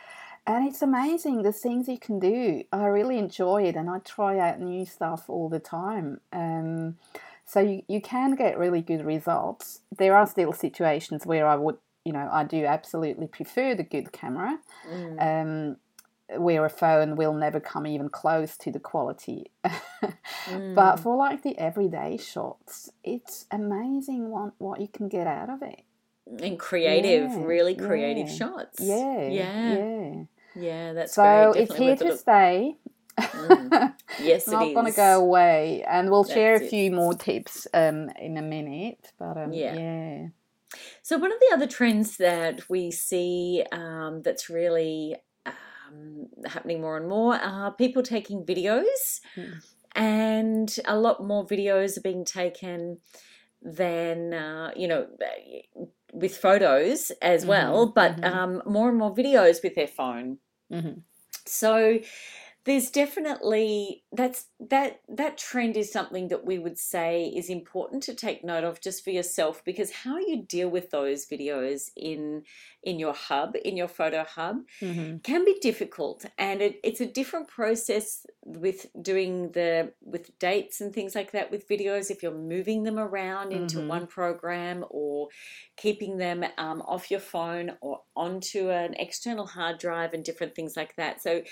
And 0.46 0.68
it's 0.68 0.82
amazing 0.82 1.42
the 1.42 1.52
things 1.52 1.88
you 1.88 1.98
can 1.98 2.20
do. 2.20 2.64
I 2.72 2.86
really 2.86 3.18
enjoy 3.18 3.64
it 3.64 3.76
and 3.76 3.90
I 3.90 4.00
try 4.00 4.38
out 4.38 4.60
new 4.60 4.86
stuff 4.86 5.30
all 5.30 5.50
the 5.50 5.60
time. 5.60 6.22
Um, 6.32 6.98
so 7.46 7.60
you, 7.60 7.84
you 7.88 8.02
can 8.02 8.36
get 8.36 8.58
really 8.58 8.82
good 8.82 9.04
results. 9.04 9.80
There 9.98 10.16
are 10.16 10.28
still 10.28 10.54
situations 10.54 11.26
where 11.26 11.48
I 11.48 11.56
would 11.56 11.78
you 12.04 12.14
know, 12.14 12.28
I 12.32 12.44
do 12.44 12.66
absolutely 12.66 13.28
prefer 13.28 13.76
the 13.76 13.84
good 13.84 14.12
camera. 14.12 14.60
Mm. 14.90 15.22
Um, 15.22 15.78
where 16.38 16.66
a 16.66 16.70
phone 16.70 17.16
will 17.16 17.34
never 17.34 17.60
come 17.60 17.86
even 17.88 18.10
close 18.10 18.58
to 18.58 18.72
the 18.72 18.80
quality. 18.80 19.52
Mm. 20.50 20.74
But 20.74 20.98
for 21.00 21.16
like 21.16 21.44
the 21.44 21.56
everyday 21.60 22.18
shots, 22.18 22.90
it's 23.04 23.46
amazing 23.52 24.30
what, 24.30 24.54
what 24.58 24.82
you 24.82 24.88
can 24.88 25.08
get 25.08 25.28
out 25.28 25.52
of 25.52 25.62
it. 25.62 25.82
and 26.42 26.58
creative, 26.58 27.30
Yeah, 27.32 27.44
really 27.44 27.76
creative 27.76 28.28
yeah. 28.28 28.34
shots. 28.36 28.80
Yeah, 28.80 29.28
yeah, 29.28 29.74
yeah. 29.78 30.24
yeah. 30.56 30.94
That's 30.94 31.14
So 31.14 31.54
it's 31.56 31.76
here 31.76 31.96
to 31.96 32.04
look. 32.06 32.20
stay. 32.20 32.76
Mm. 33.20 33.94
Yes, 34.20 34.48
it 34.48 34.52
not 34.52 34.74
going 34.74 34.86
to 34.88 34.92
go 34.96 35.20
away, 35.24 35.84
and 35.88 36.10
we'll 36.10 36.24
share 36.24 36.56
a 36.56 36.60
That's 36.60 36.68
it. 36.74 36.76
few 36.76 36.92
more 36.92 37.14
tips 37.14 37.68
um, 37.74 38.10
in 38.20 38.38
a 38.38 38.42
minute. 38.42 39.14
But 39.20 39.38
um, 39.38 39.54
Yeah. 39.54 39.76
yeah, 39.76 40.28
So 41.04 41.18
one 41.18 41.32
of 41.32 41.40
the 41.40 41.54
other 41.54 41.68
trends 41.68 42.18
that 42.18 42.68
we 42.70 42.90
see 42.92 43.64
um, 43.72 44.22
that's 44.24 44.50
really 44.50 45.18
um, 45.92 46.28
happening 46.46 46.82
more 46.82 46.98
and 46.98 47.08
more 47.10 47.36
are 47.36 47.72
people 47.74 48.04
taking 48.04 48.46
videos, 48.46 49.22
Mm. 49.38 49.62
and 49.96 50.80
a 50.86 50.98
lot 50.98 51.24
more 51.24 51.46
videos 51.46 51.98
are 51.98 52.02
being 52.02 52.26
taken 52.26 53.00
than 53.62 54.34
uh, 54.34 54.72
you 54.76 54.88
know 54.88 55.08
with 56.14 56.36
photos 56.36 57.12
as 57.22 57.46
well, 57.46 57.88
Mhm, 57.88 57.94
but 57.96 58.18
mhm. 58.18 58.26
um, 58.34 58.64
more 58.66 58.90
and 58.90 58.98
more 58.98 59.14
videos 59.16 59.64
with 59.64 59.76
their 59.76 59.88
phone. 59.88 60.40
hmm 60.70 61.00
So 61.46 62.00
there's 62.64 62.92
definitely 62.92 64.04
that's 64.12 64.48
that 64.60 65.02
that 65.10 65.38
trend 65.38 65.76
is 65.76 65.92
something 65.92 66.28
that 66.28 66.46
we 66.46 66.60
would 66.60 66.78
say 66.78 67.26
is 67.26 67.50
important 67.50 68.04
to 68.04 68.14
take 68.14 68.44
note 68.44 68.64
of 68.64 68.80
just 68.82 69.04
for 69.04 69.10
yourself 69.10 69.64
because 69.66 69.92
how 69.92 70.18
you 70.20 70.44
deal 70.44 70.70
with 70.70 70.92
those 70.92 71.26
videos 71.28 71.90
in 71.96 72.44
in 72.84 73.00
your 73.00 73.14
hub 73.14 73.56
in 73.66 73.76
your 73.78 73.88
photo 73.88 74.24
hub 74.24 74.58
hmm 74.82 75.24
can 75.24 75.46
be 75.46 75.58
difficult 75.62 76.26
and 76.40 76.62
it, 76.64 76.80
it's 76.84 77.00
a 77.00 77.06
different 77.06 77.48
process 77.48 78.26
with 78.44 78.88
doing 79.02 79.52
the 79.52 79.94
with 80.02 80.38
dates 80.40 80.82
and 80.82 80.94
things 80.94 81.14
like 81.14 81.32
that 81.32 81.52
with 81.52 81.68
videos. 81.68 82.10
If 82.10 82.24
you're 82.24 82.34
moving 82.34 82.84
them 82.84 82.98
around 82.98 83.52
into 83.52 83.82
Mhm. 83.82 83.88
one 83.88 84.08
program 84.08 84.84
or 84.90 85.30
keeping 85.78 86.18
them 86.18 86.44
um, 86.58 86.82
off 86.82 87.12
your 87.12 87.20
phone 87.20 87.78
or 87.82 88.02
onto 88.16 88.72
an 88.72 88.96
external 88.96 89.46
hard 89.46 89.78
drive 89.78 90.14
and 90.14 90.24
different 90.26 90.56
things 90.56 90.76
like 90.76 90.96
that. 90.96 91.22
So 91.22 91.44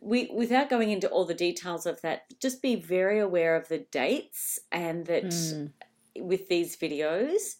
we 0.00 0.30
without 0.32 0.70
going 0.70 0.90
into 0.90 1.08
all 1.08 1.24
the 1.24 1.34
details 1.34 1.86
of 1.86 2.00
that 2.02 2.22
just 2.40 2.62
be 2.62 2.76
very 2.76 3.18
aware 3.18 3.56
of 3.56 3.68
the 3.68 3.78
dates 3.90 4.58
and 4.72 5.06
that 5.06 5.24
Mm. 5.24 5.72
with 6.20 6.48
these 6.48 6.76
videos 6.76 7.56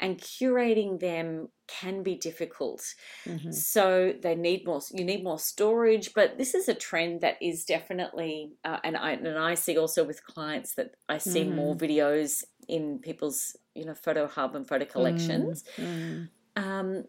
and 0.00 0.18
curating 0.18 0.98
them 0.98 1.48
can 1.68 2.02
be 2.02 2.16
difficult. 2.16 2.82
Hmm 3.24 3.52
so 3.52 4.12
they 4.20 4.34
need 4.34 4.64
more 4.66 4.80
you 4.92 5.04
need 5.04 5.22
more 5.24 5.38
storage 5.38 6.12
but 6.14 6.36
this 6.38 6.54
is 6.54 6.68
a 6.68 6.74
trend 6.74 7.20
that 7.20 7.36
is 7.40 7.64
definitely 7.64 8.52
uh, 8.64 8.78
and 8.84 8.96
i 8.96 9.12
and 9.12 9.38
i 9.38 9.54
see 9.54 9.76
also 9.78 10.02
with 10.04 10.24
clients 10.24 10.74
that 10.74 10.94
i 11.08 11.18
see 11.18 11.44
more 11.44 11.74
videos 11.74 12.44
in 12.68 12.98
people's 12.98 13.56
you 13.74 13.84
know 13.84 13.94
photo 13.94 14.26
hub 14.26 14.54
and 14.56 14.66
photo 14.68 14.84
collections. 14.84 15.64
Mm. 15.76 16.28
um, 16.56 17.04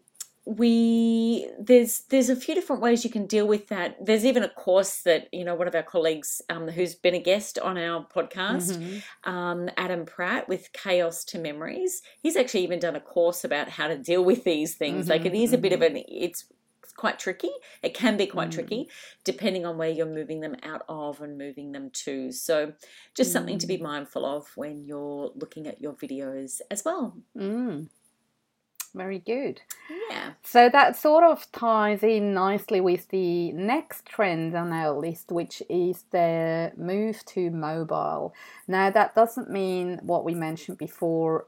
we 0.46 1.48
there's 1.58 2.02
there's 2.10 2.28
a 2.28 2.36
few 2.36 2.54
different 2.54 2.82
ways 2.82 3.02
you 3.04 3.10
can 3.10 3.26
deal 3.26 3.46
with 3.46 3.68
that 3.68 3.96
there's 4.04 4.24
even 4.26 4.42
a 4.42 4.48
course 4.48 5.02
that 5.02 5.26
you 5.32 5.44
know 5.44 5.54
one 5.54 5.66
of 5.66 5.74
our 5.74 5.82
colleagues 5.82 6.42
um, 6.50 6.68
who's 6.68 6.94
been 6.94 7.14
a 7.14 7.18
guest 7.20 7.58
on 7.58 7.78
our 7.78 8.06
podcast 8.06 8.76
Mhm. 8.78 9.02
um, 9.24 9.70
Adam 9.76 10.04
Pratt 10.04 10.48
with 10.48 10.72
Chaos 10.72 11.24
to 11.26 11.38
Memories. 11.38 12.02
He's 12.20 12.36
actually 12.36 12.62
even 12.64 12.78
done 12.78 12.96
a 12.96 13.00
course 13.00 13.42
about 13.44 13.68
how 13.70 13.88
to 13.88 13.96
deal 13.96 14.24
with 14.24 14.44
these 14.44 14.74
things. 14.74 15.08
Like 15.08 15.24
it 15.24 15.32
Mhm, 15.32 15.42
is 15.44 15.52
a 15.52 15.58
bit 15.58 15.72
of 15.72 15.80
an 15.82 15.96
it's 16.08 16.44
quite 16.96 17.18
tricky. 17.18 17.50
It 17.82 17.94
can 17.94 18.16
be 18.16 18.26
quite 18.26 18.50
Mm. 18.50 18.52
tricky 18.54 18.88
depending 19.24 19.64
on 19.66 19.78
where 19.78 19.88
you're 19.88 20.06
moving 20.20 20.40
them 20.40 20.56
out 20.62 20.82
of 20.88 21.20
and 21.22 21.36
moving 21.38 21.72
them 21.72 21.90
to. 22.04 22.30
So 22.30 22.74
just 23.14 23.32
something 23.32 23.58
to 23.58 23.66
be 23.66 23.78
mindful 23.78 24.24
of 24.24 24.48
when 24.56 24.84
you're 24.84 25.32
looking 25.34 25.66
at 25.66 25.80
your 25.80 25.94
videos 25.94 26.60
as 26.70 26.84
well. 26.84 27.16
Mm. 27.36 27.88
Very 28.94 29.18
good. 29.18 29.60
Yeah. 30.08 30.34
So 30.44 30.68
that 30.68 30.96
sort 30.96 31.24
of 31.24 31.50
ties 31.50 32.04
in 32.04 32.32
nicely 32.32 32.80
with 32.80 33.08
the 33.08 33.50
next 33.52 34.06
trend 34.06 34.54
on 34.54 34.72
our 34.72 34.92
list, 34.96 35.32
which 35.32 35.62
is 35.68 36.04
the 36.12 36.70
move 36.76 37.24
to 37.26 37.50
mobile. 37.50 38.32
Now, 38.68 38.90
that 38.90 39.16
doesn't 39.16 39.50
mean 39.50 39.98
what 40.02 40.24
we 40.24 40.34
mentioned 40.34 40.78
before 40.78 41.46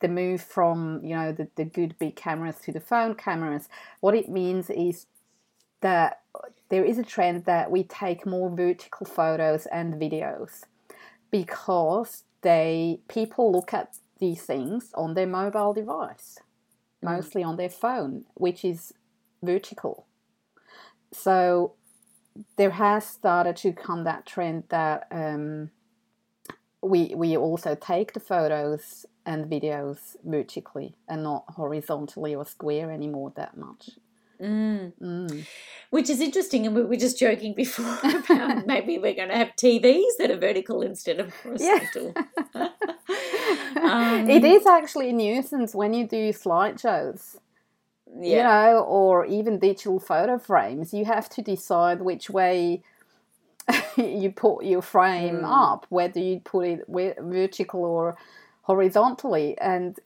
the 0.00 0.08
move 0.08 0.40
from 0.40 1.00
you 1.04 1.14
know 1.14 1.30
the, 1.30 1.48
the 1.56 1.64
good 1.64 1.94
big 1.98 2.16
cameras 2.16 2.56
to 2.64 2.72
the 2.72 2.80
phone 2.80 3.14
cameras. 3.14 3.68
What 4.00 4.14
it 4.14 4.28
means 4.28 4.70
is 4.70 5.06
that 5.80 6.20
there 6.68 6.84
is 6.84 6.98
a 6.98 7.02
trend 7.02 7.44
that 7.44 7.70
we 7.70 7.84
take 7.84 8.26
more 8.26 8.48
vertical 8.48 9.06
photos 9.06 9.66
and 9.66 9.94
videos 9.94 10.62
because 11.30 12.24
they 12.42 13.00
people 13.08 13.52
look 13.52 13.74
at 13.74 13.96
these 14.18 14.42
things 14.42 14.92
on 14.94 15.14
their 15.14 15.26
mobile 15.26 15.72
device. 15.72 16.38
Mostly 17.02 17.42
on 17.42 17.56
their 17.56 17.70
phone, 17.70 18.24
which 18.34 18.64
is 18.64 18.92
vertical. 19.42 20.06
So 21.12 21.74
there 22.56 22.70
has 22.70 23.06
started 23.06 23.56
to 23.56 23.72
come 23.72 24.04
that 24.04 24.26
trend 24.26 24.64
that 24.68 25.06
um, 25.10 25.70
we 26.82 27.12
we 27.14 27.36
also 27.36 27.74
take 27.74 28.12
the 28.12 28.20
photos 28.20 29.04
and 29.26 29.50
videos 29.50 30.16
vertically 30.24 30.96
and 31.08 31.22
not 31.22 31.44
horizontally 31.48 32.34
or 32.34 32.46
square 32.46 32.90
anymore 32.90 33.32
that 33.36 33.56
much. 33.56 33.90
Mm. 34.40 34.92
Mm. 35.00 35.46
Which 35.90 36.08
is 36.08 36.20
interesting, 36.20 36.66
and 36.66 36.74
we 36.74 36.82
were 36.84 36.96
just 36.96 37.18
joking 37.18 37.54
before 37.54 37.98
about 38.04 38.66
maybe 38.72 38.98
we're 38.98 39.14
going 39.14 39.28
to 39.28 39.36
have 39.36 39.50
TVs 39.56 40.16
that 40.18 40.30
are 40.30 40.36
vertical 40.38 40.82
instead 40.82 41.20
of 41.20 41.34
horizontal. 41.42 42.14
Um, 43.82 44.28
it 44.30 44.44
is 44.44 44.66
actually 44.66 45.10
a 45.10 45.12
nuisance 45.12 45.74
when 45.74 45.92
you 45.94 46.06
do 46.06 46.32
slideshows. 46.32 47.36
you 48.20 48.36
know, 48.42 48.84
or 48.86 49.24
even 49.26 49.58
digital 49.58 49.98
photo 50.00 50.38
frames, 50.38 50.92
you 50.92 51.04
have 51.04 51.28
to 51.30 51.42
decide 51.42 52.00
which 52.02 52.28
way 52.30 52.82
you 53.96 54.30
put 54.32 54.64
your 54.64 54.82
frame 54.82 55.40
Mm. 55.42 55.44
up, 55.72 55.86
whether 55.88 56.20
you 56.20 56.40
put 56.40 56.66
it 56.66 56.84
vertical 56.88 57.84
or 57.84 58.16
horizontally, 58.62 59.56
and 59.58 59.98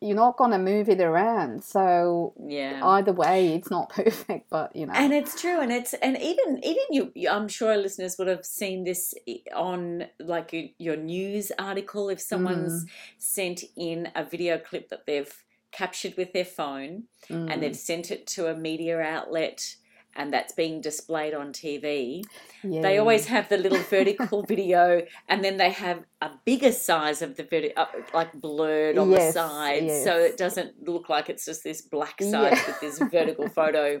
you're 0.00 0.16
not 0.16 0.36
going 0.36 0.52
to 0.52 0.58
move 0.58 0.88
it 0.88 1.00
around. 1.00 1.62
So 1.62 2.32
yeah. 2.46 2.80
either 2.82 3.12
way, 3.12 3.54
it's 3.54 3.70
not 3.70 3.88
perfect, 3.90 4.48
but 4.50 4.74
you 4.74 4.86
know, 4.86 4.94
And 4.94 5.12
it's 5.12 5.40
true, 5.40 5.60
and 5.60 5.70
it's 5.70 5.94
and 5.94 6.16
even 6.20 6.64
even 6.64 6.84
you, 6.90 7.12
I'm 7.30 7.48
sure 7.48 7.76
listeners 7.76 8.16
would 8.18 8.28
have 8.28 8.44
seen 8.44 8.84
this 8.84 9.14
on 9.54 10.06
like 10.18 10.74
your, 10.78 10.96
news 10.96 11.52
article 11.58 12.08
if 12.08 12.20
someone's 12.20 12.86
sent 13.18 13.64
in 13.76 14.08
a 14.14 14.24
video 14.24 14.58
clip 14.58 14.88
that 14.88 15.06
they've 15.06 15.34
captured 15.72 16.14
with 16.16 16.32
their 16.32 16.44
phone 16.44 17.04
Mm. 17.28 17.50
and 17.50 17.62
they've 17.62 17.74
sent 17.76 18.10
it 18.10 18.26
to 18.26 18.48
a 18.48 18.54
media 18.54 19.00
outlet 19.00 19.76
and 20.16 20.32
that's 20.32 20.52
being 20.52 20.80
displayed 20.80 21.34
on 21.34 21.52
TV. 21.52 22.22
yeah. 22.62 22.82
They 22.82 22.98
always 22.98 23.26
have 23.26 23.48
the 23.48 23.56
little 23.58 23.78
vertical 23.90 24.42
video, 24.42 25.02
and 25.28 25.44
then 25.44 25.56
they 25.56 25.70
have 25.70 26.04
a 26.22 26.30
bigger 26.44 26.72
size 26.72 27.20
of 27.22 27.36
the 27.36 27.42
video, 27.42 27.72
uh, 27.76 27.86
like 28.12 28.32
blurred 28.32 28.96
on 28.98 29.10
Yes, 29.10 29.34
the 29.34 29.40
side, 29.48 29.84
yes. 29.84 30.04
so 30.04 30.16
it 30.18 30.36
doesn't 30.36 30.86
look 30.88 31.08
like 31.08 31.28
it's 31.28 31.44
just 31.44 31.64
this 31.64 31.82
black 31.82 32.20
side 32.22 32.52
Yeah. 32.52 32.66
with 32.66 32.80
this 32.80 32.98
vertical 33.10 33.48
photo. 33.48 34.00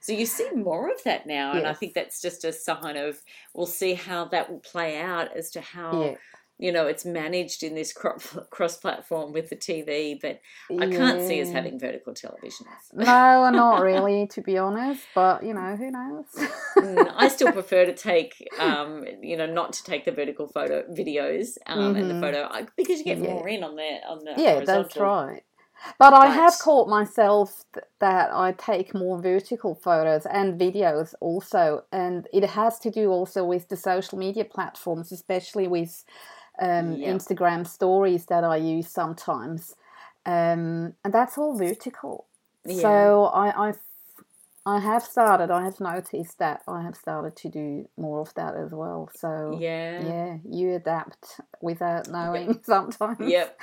So 0.00 0.12
you 0.12 0.26
see 0.26 0.50
more 0.54 0.90
of 0.90 1.02
that 1.04 1.26
now, 1.26 1.52
and 1.52 1.66
I 1.66 1.72
think 1.74 1.94
that's 1.94 2.20
just 2.20 2.44
a 2.44 2.52
sign 2.52 2.96
of 2.96 3.20
we'll 3.54 3.66
see 3.66 3.94
how 3.94 4.26
that 4.26 4.50
will 4.50 4.60
play 4.60 5.00
out 5.00 5.36
as 5.36 5.50
to 5.52 5.60
how 5.60 6.02
yeah. 6.04 6.14
You 6.58 6.72
know 6.72 6.86
it's 6.86 7.04
managed 7.04 7.62
in 7.62 7.74
this 7.74 7.92
cross 8.50 8.76
platform 8.76 9.32
with 9.32 9.50
the 9.50 9.56
TV. 9.56 10.18
But 10.20 10.40
I 10.70 10.86
can't 10.86 11.20
see 11.20 11.40
us 11.40 11.50
having 11.50 11.78
vertical 11.78 12.14
televisions. 12.14 12.92
No, 12.92 13.50
not 13.50 13.80
really, 13.82 14.26
to 14.28 14.40
be 14.40 14.58
honest. 14.58 15.08
But 15.14 15.44
you 15.44 15.54
know, 15.54 15.76
who 15.76 15.90
knows? 15.90 16.26
Mm, 16.78 17.12
I 17.16 17.28
still 17.28 17.52
prefer 17.52 17.86
to 17.86 17.94
take, 17.94 18.50
um, 18.58 19.04
you 19.22 19.36
know, 19.36 19.46
not 19.46 19.72
to 19.74 19.84
take 19.84 20.04
the 20.04 20.12
vertical 20.12 20.48
photo 20.48 20.82
videos 20.90 21.56
um, 21.66 21.96
and 21.96 22.10
the 22.10 22.14
Mhm. 22.14 22.20
photo 22.20 22.66
because 22.76 22.98
you 22.98 23.04
get 23.04 23.18
Yeah. 23.18 23.34
more 23.34 23.48
in 23.48 23.62
on 23.64 23.76
the 23.76 24.00
on 24.08 24.24
the 24.24 24.34
yeah, 24.36 24.52
horizontal. 24.54 24.84
that's 24.84 24.96
right. 24.96 25.42
But 25.98 26.14
I 26.14 26.28
have 26.28 26.58
caught 26.60 26.88
myself 26.88 27.64
th- 27.74 27.84
that 27.98 28.30
I 28.32 28.52
take 28.52 28.94
more 28.94 29.20
vertical 29.20 29.74
photos 29.74 30.24
and 30.24 30.58
videos 30.58 31.14
also, 31.20 31.84
and 31.92 32.26
it 32.32 32.44
has 32.44 32.78
to 32.80 32.90
do 32.90 33.10
also 33.10 33.44
with 33.44 33.68
the 33.68 33.76
social 33.76 34.16
media 34.18 34.44
platforms, 34.44 35.12
especially 35.12 35.68
with 35.68 36.04
um, 36.60 36.98
Yeah. 36.98 37.14
Instagram 37.14 37.66
stories 37.66 38.26
that 38.26 38.44
I 38.44 38.56
use 38.56 38.88
sometimes, 38.88 39.74
um, 40.26 40.94
and 41.04 41.12
that's 41.12 41.38
all 41.38 41.56
vertical. 41.56 42.26
Yeah. 42.66 42.80
So 42.80 43.30
I've, 43.34 43.78
I 44.66 44.78
have 44.80 45.02
started. 45.02 45.50
I 45.50 45.64
have 45.64 45.80
noticed 45.80 46.38
that 46.38 46.62
I 46.66 46.82
have 46.82 46.96
started 46.96 47.36
to 47.36 47.48
do 47.50 47.88
more 47.98 48.20
of 48.20 48.32
that 48.34 48.54
as 48.56 48.72
well. 48.72 49.10
So 49.14 49.58
Yeah. 49.60 50.02
yeah, 50.02 50.36
you 50.48 50.74
adapt 50.74 51.40
without 51.60 52.08
knowing 52.12 52.60
sometimes. 52.64 53.20
Yep. 53.20 53.60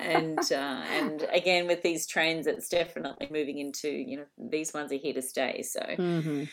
And 0.00 0.42
uh, 0.52 0.54
and 0.54 1.22
again 1.32 1.66
with 1.66 1.82
these 1.82 2.06
trends, 2.06 2.46
it's 2.46 2.68
definitely 2.68 3.28
moving 3.30 3.58
into 3.58 3.88
you 3.90 4.18
know 4.18 4.26
these 4.38 4.72
ones 4.72 4.92
are 4.92 4.96
here 4.96 5.14
to 5.14 5.22
stay. 5.22 5.62
So 5.62 5.80
hmm 5.96 6.44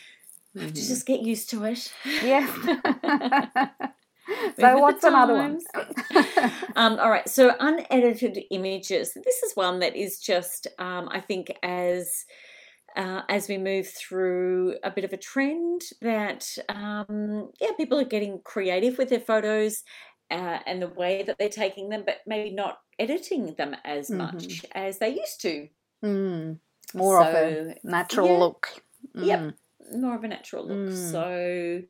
I 0.58 0.64
have 0.64 0.74
to 0.74 0.88
just 0.88 1.06
get 1.06 1.22
used 1.22 1.50
to 1.52 1.64
it. 1.66 1.94
Yeah. 2.24 2.48
So 4.60 4.78
what's 4.80 5.02
the 5.02 5.08
another 5.08 5.36
one? 5.36 5.60
um, 6.76 7.00
all 7.00 7.10
right, 7.10 7.28
so 7.28 7.54
unedited 7.60 8.40
images. 8.52 9.14
This 9.14 9.44
is 9.44 9.56
one 9.56 9.80
that 9.80 9.96
is 9.96 10.20
just, 10.20 10.68
um, 10.80 11.10
I 11.12 11.20
think, 11.20 11.52
as 11.64 12.26
uh, 12.96 13.22
as 13.30 13.48
we 13.48 13.58
move 13.58 13.88
through 13.88 14.76
a 14.84 14.92
bit 14.92 15.06
of 15.06 15.14
a 15.14 15.18
trend 15.18 15.82
that, 16.02 16.46
um, 16.70 17.50
yeah, 17.62 17.72
people 17.78 18.00
are 18.00 18.06
getting 18.06 18.42
creative 18.44 18.98
with 18.98 19.10
their 19.10 19.20
photos 19.20 19.84
uh, 20.30 20.60
and 20.66 20.82
the 20.82 20.90
way 20.90 21.24
that 21.24 21.38
they're 21.38 21.50
taking 21.50 21.90
them, 21.90 22.04
but 22.06 22.18
maybe 22.28 22.52
not 22.52 22.80
editing 23.00 23.54
them 23.56 23.76
as 23.86 24.10
Mhm. 24.10 24.18
much 24.18 24.66
as 24.74 25.00
they 25.00 25.10
used 25.10 25.42
to. 25.42 25.70
Mm, 26.04 26.60
more 26.94 27.22
of 27.22 27.34
a 27.34 27.76
natural 27.84 28.28
yeah. 28.28 28.40
look. 28.40 28.84
Yep. 29.14 29.40
Mm, 29.40 30.02
more 30.02 30.16
of 30.16 30.24
a 30.24 30.28
natural 30.28 30.68
look. 30.68 30.90
Mm. 30.90 31.12
So, 31.12 31.82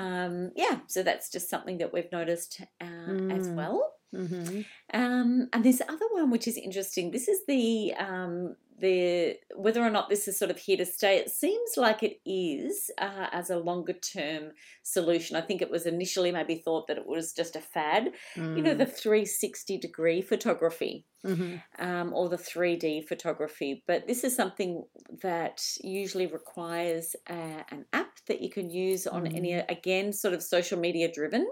um, 0.00 0.50
yeah, 0.56 0.76
so 0.88 1.02
that's 1.02 1.30
just 1.30 1.48
something 1.48 1.78
that 1.78 1.92
we've 1.94 2.12
noticed 2.12 2.52
uh, 2.80 3.12
as 3.38 3.46
Mm. 3.48 3.54
well. 3.60 3.78
mhm. 4.14 4.64
Um, 4.92 5.48
and 5.52 5.64
this 5.64 5.80
other 5.92 6.08
one, 6.18 6.30
which 6.30 6.46
is 6.50 6.56
interesting, 6.56 7.10
this 7.10 7.26
is 7.34 7.40
the 7.52 7.94
um, 8.08 8.56
the 8.84 9.36
whether 9.64 9.82
or 9.82 9.90
not 9.90 10.08
this 10.08 10.26
is 10.28 10.36
sort 10.38 10.50
of 10.50 10.58
here 10.58 10.76
to 10.76 10.86
stay. 10.86 11.14
It 11.18 11.30
seems 11.30 11.70
like 11.76 12.02
it 12.02 12.16
is 12.26 12.90
uh, 13.06 13.26
as 13.32 13.50
a 13.50 13.58
longer 13.70 13.92
term 14.14 14.44
solution. 14.82 15.36
I 15.36 15.40
think 15.46 15.62
it 15.62 15.70
was 15.70 15.86
initially 15.86 16.32
maybe 16.32 16.56
thought 16.56 16.86
that 16.88 16.98
it 16.98 17.06
was 17.06 17.32
just 17.40 17.54
a 17.56 17.60
fad. 17.60 18.04
You 18.36 18.62
know, 18.62 18.74
Mm, 18.74 18.78
the 18.78 18.86
360 18.86 19.78
degree 19.78 20.20
photography 20.22 21.06
mhm. 21.24 21.62
um, 21.78 22.12
or 22.12 22.28
the 22.28 22.36
3D 22.50 23.06
photography. 23.06 23.82
But 23.86 24.06
this 24.08 24.24
is 24.24 24.34
something 24.34 24.84
that 25.22 25.58
usually 25.82 26.26
requires 26.26 27.14
uh, 27.30 27.62
an 27.70 27.86
app 27.92 28.13
that 28.26 28.40
you 28.40 28.50
can 28.50 28.70
use 28.70 29.06
on 29.06 29.26
any, 29.26 29.52
again, 29.54 30.12
sort 30.12 30.34
of 30.34 30.42
social 30.42 30.78
media 30.78 31.10
driven. 31.12 31.46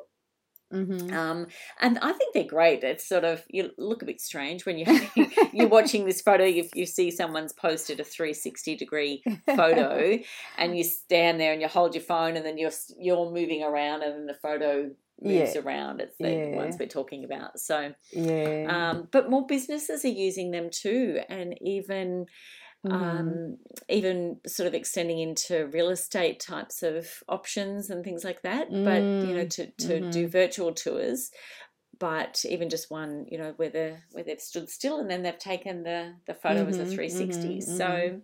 Mhm. 0.72 1.12
Um, 1.12 1.48
and 1.82 1.98
I 1.98 2.12
think 2.14 2.32
they're 2.32 2.44
great. 2.44 2.82
It's 2.82 3.06
sort 3.06 3.24
of, 3.24 3.44
you 3.50 3.72
look 3.76 4.00
a 4.00 4.06
bit 4.06 4.22
strange 4.22 4.64
when 4.64 4.78
you're, 4.78 5.00
you're 5.52 5.68
watching 5.68 6.06
this 6.06 6.22
photo, 6.22 6.44
if 6.44 6.70
you 6.74 6.86
see 6.86 7.10
someone's 7.10 7.52
posted 7.52 8.00
a 8.00 8.04
360 8.04 8.76
degree 8.76 9.22
photo 9.54 10.18
and 10.56 10.76
you 10.76 10.82
stand 10.82 11.38
there 11.38 11.52
and 11.52 11.60
you 11.60 11.68
hold 11.68 11.94
your 11.94 12.02
phone 12.02 12.36
and 12.36 12.46
then 12.46 12.56
you're, 12.56 12.70
you're 12.98 13.30
moving 13.30 13.62
around 13.62 14.02
and 14.02 14.14
then 14.14 14.26
the 14.26 14.32
photo 14.34 14.90
moves 15.20 15.54
Yeah. 15.54 15.60
around. 15.60 16.00
It's 16.00 16.16
the 16.18 16.30
Yeah. 16.30 16.56
ones 16.56 16.76
we're 16.80 16.86
talking 16.88 17.22
about. 17.24 17.60
So, 17.60 17.92
yeah. 18.12 18.64
um, 18.92 19.08
but 19.12 19.28
more 19.28 19.46
businesses 19.46 20.06
are 20.06 20.08
using 20.08 20.52
them 20.52 20.70
too, 20.70 21.20
and 21.28 21.54
even 21.60 22.24
Mhm. 22.84 23.42
um, 23.42 23.58
even 23.88 24.40
sort 24.46 24.66
of 24.66 24.74
extending 24.74 25.18
into 25.18 25.66
real 25.68 25.90
estate 25.90 26.40
types 26.40 26.82
of 26.82 27.22
options 27.28 27.90
and 27.90 28.04
things 28.04 28.24
like 28.24 28.42
that. 28.42 28.82
But 28.84 29.14
you 29.20 29.34
know, 29.34 29.44
Mm, 29.44 29.52
to 29.52 29.70
to 29.72 30.02
do 30.06 30.28
virtual 30.28 30.74
tours. 30.74 31.30
But 31.98 32.44
even 32.48 32.70
just 32.70 32.90
one, 32.90 33.26
you 33.30 33.38
know, 33.38 33.52
where 33.56 33.70
the 33.70 34.00
where 34.12 34.24
they've 34.24 34.40
stood 34.40 34.70
still 34.70 35.00
and 35.00 35.10
then 35.10 35.22
they've 35.22 35.38
taken 35.38 35.84
the 35.84 36.16
the 36.26 36.34
photo 36.34 36.66
as 36.68 36.78
a 36.80 36.86
Mhm, 36.86 36.86
360. 36.86 37.60
mhm, 37.62 37.62
So 37.62 38.22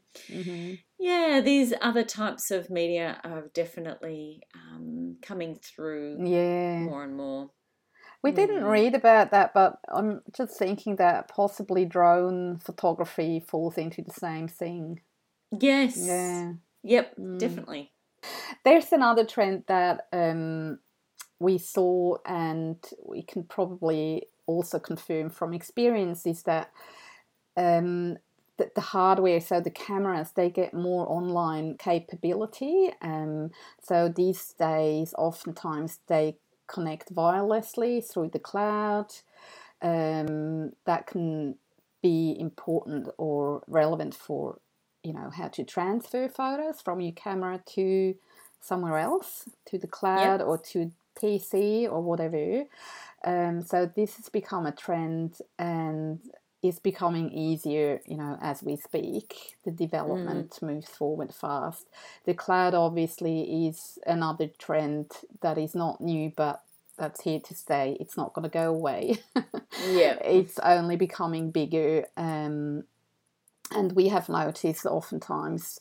yeah, 0.98 1.40
these 1.40 1.72
other 1.80 2.04
types 2.04 2.50
of 2.50 2.70
media 2.70 3.20
are 3.24 3.48
definitely 3.54 4.42
um, 4.54 5.18
coming 5.22 5.56
through 5.56 6.22
Yeah. 6.30 6.78
more 6.78 7.04
and 7.04 7.16
more. 7.16 7.52
We 8.22 8.32
didn't 8.32 8.64
Mm. 8.64 8.70
read 8.70 8.94
about 8.94 9.30
that, 9.30 9.54
but 9.54 9.78
I'm 9.88 10.22
just 10.36 10.58
thinking 10.58 10.96
that 10.96 11.28
possibly 11.28 11.84
drone 11.84 12.58
photography 12.58 13.40
falls 13.40 13.78
into 13.78 14.02
the 14.02 14.12
same 14.12 14.48
thing. 14.48 15.00
Yes. 15.52 15.96
Yeah. 15.96 16.52
Yep. 16.82 17.16
Mm. 17.16 17.38
Definitely. 17.38 17.92
There's 18.64 18.92
another 18.92 19.24
trend 19.24 19.64
that 19.68 20.08
um, 20.12 20.80
we 21.38 21.58
saw, 21.58 22.16
and 22.26 22.76
we 23.06 23.22
can 23.22 23.44
probably 23.44 24.26
also 24.46 24.78
confirm 24.80 25.30
from 25.30 25.54
experience, 25.54 26.26
is 26.26 26.42
that 26.42 26.70
um, 27.56 28.18
the, 28.56 28.70
the 28.74 28.80
hardware, 28.80 29.40
so 29.40 29.60
the 29.60 29.70
cameras, 29.70 30.32
they 30.32 30.50
get 30.50 30.74
more 30.74 31.08
online 31.08 31.76
capability. 31.78 32.90
Um, 33.00 33.52
so 33.80 34.08
these 34.08 34.54
days, 34.58 35.14
oftentimes 35.16 36.00
they 36.08 36.36
connect 36.68 37.14
wirelessly 37.14 38.04
through 38.04 38.30
the 38.32 38.38
cloud. 38.38 39.08
Um, 39.80 40.72
that 40.86 41.06
can 41.06 41.56
be 42.02 42.36
important 42.38 43.08
or 43.16 43.62
relevant 43.66 44.14
for 44.14 44.60
you 45.02 45.12
know 45.12 45.30
how 45.30 45.48
to 45.48 45.64
transfer 45.64 46.28
photos 46.28 46.80
from 46.80 47.00
your 47.00 47.12
camera 47.12 47.60
to 47.74 48.14
somewhere 48.60 48.98
else 48.98 49.48
to 49.66 49.78
the 49.78 49.86
cloud 49.86 50.40
or 50.40 50.58
to 50.58 50.92
pc 51.20 51.84
or 51.84 52.00
whatever 52.00 52.64
um, 53.24 53.62
so 53.62 53.90
this 53.96 54.16
has 54.16 54.28
become 54.28 54.66
a 54.66 54.72
trend 54.72 55.38
and 55.58 56.20
is 56.62 56.80
becoming 56.80 57.30
easier 57.30 58.00
you 58.06 58.16
know 58.16 58.38
as 58.40 58.62
we 58.62 58.76
speak. 58.76 59.56
The 59.64 59.70
development 59.70 60.58
moves 60.62 60.88
forward 60.88 61.34
fast. 61.34 61.86
The 62.24 62.34
cloud 62.34 62.74
obviously 62.74 63.66
is 63.66 63.98
another 64.06 64.48
trend 64.58 65.12
that 65.40 65.58
is 65.58 65.74
not 65.74 66.00
new 66.00 66.32
but 66.34 66.62
that's 66.98 67.22
here 67.22 67.40
to 67.40 67.54
stay. 67.54 67.96
It's 68.00 68.16
not 68.16 68.34
going 68.34 68.42
to 68.42 68.48
go 68.48 68.70
away. 68.70 69.18
Yeah. 69.86 70.18
it's 70.24 70.58
only 70.58 70.96
becoming 70.96 71.50
bigger 71.50 72.06
um, 72.16 72.84
and 73.70 73.92
we 73.92 74.08
have 74.08 74.28
noticed 74.28 74.84
oftentimes 74.84 75.78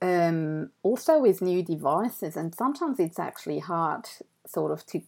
um, 0.00 0.70
also 0.82 1.18
with 1.18 1.42
new 1.42 1.62
devices 1.62 2.36
and 2.36 2.54
sometimes 2.54 3.00
it's 3.00 3.18
actually 3.18 3.58
hard 3.58 4.06
sort 4.46 4.70
of 4.70 4.86
to 4.86 5.02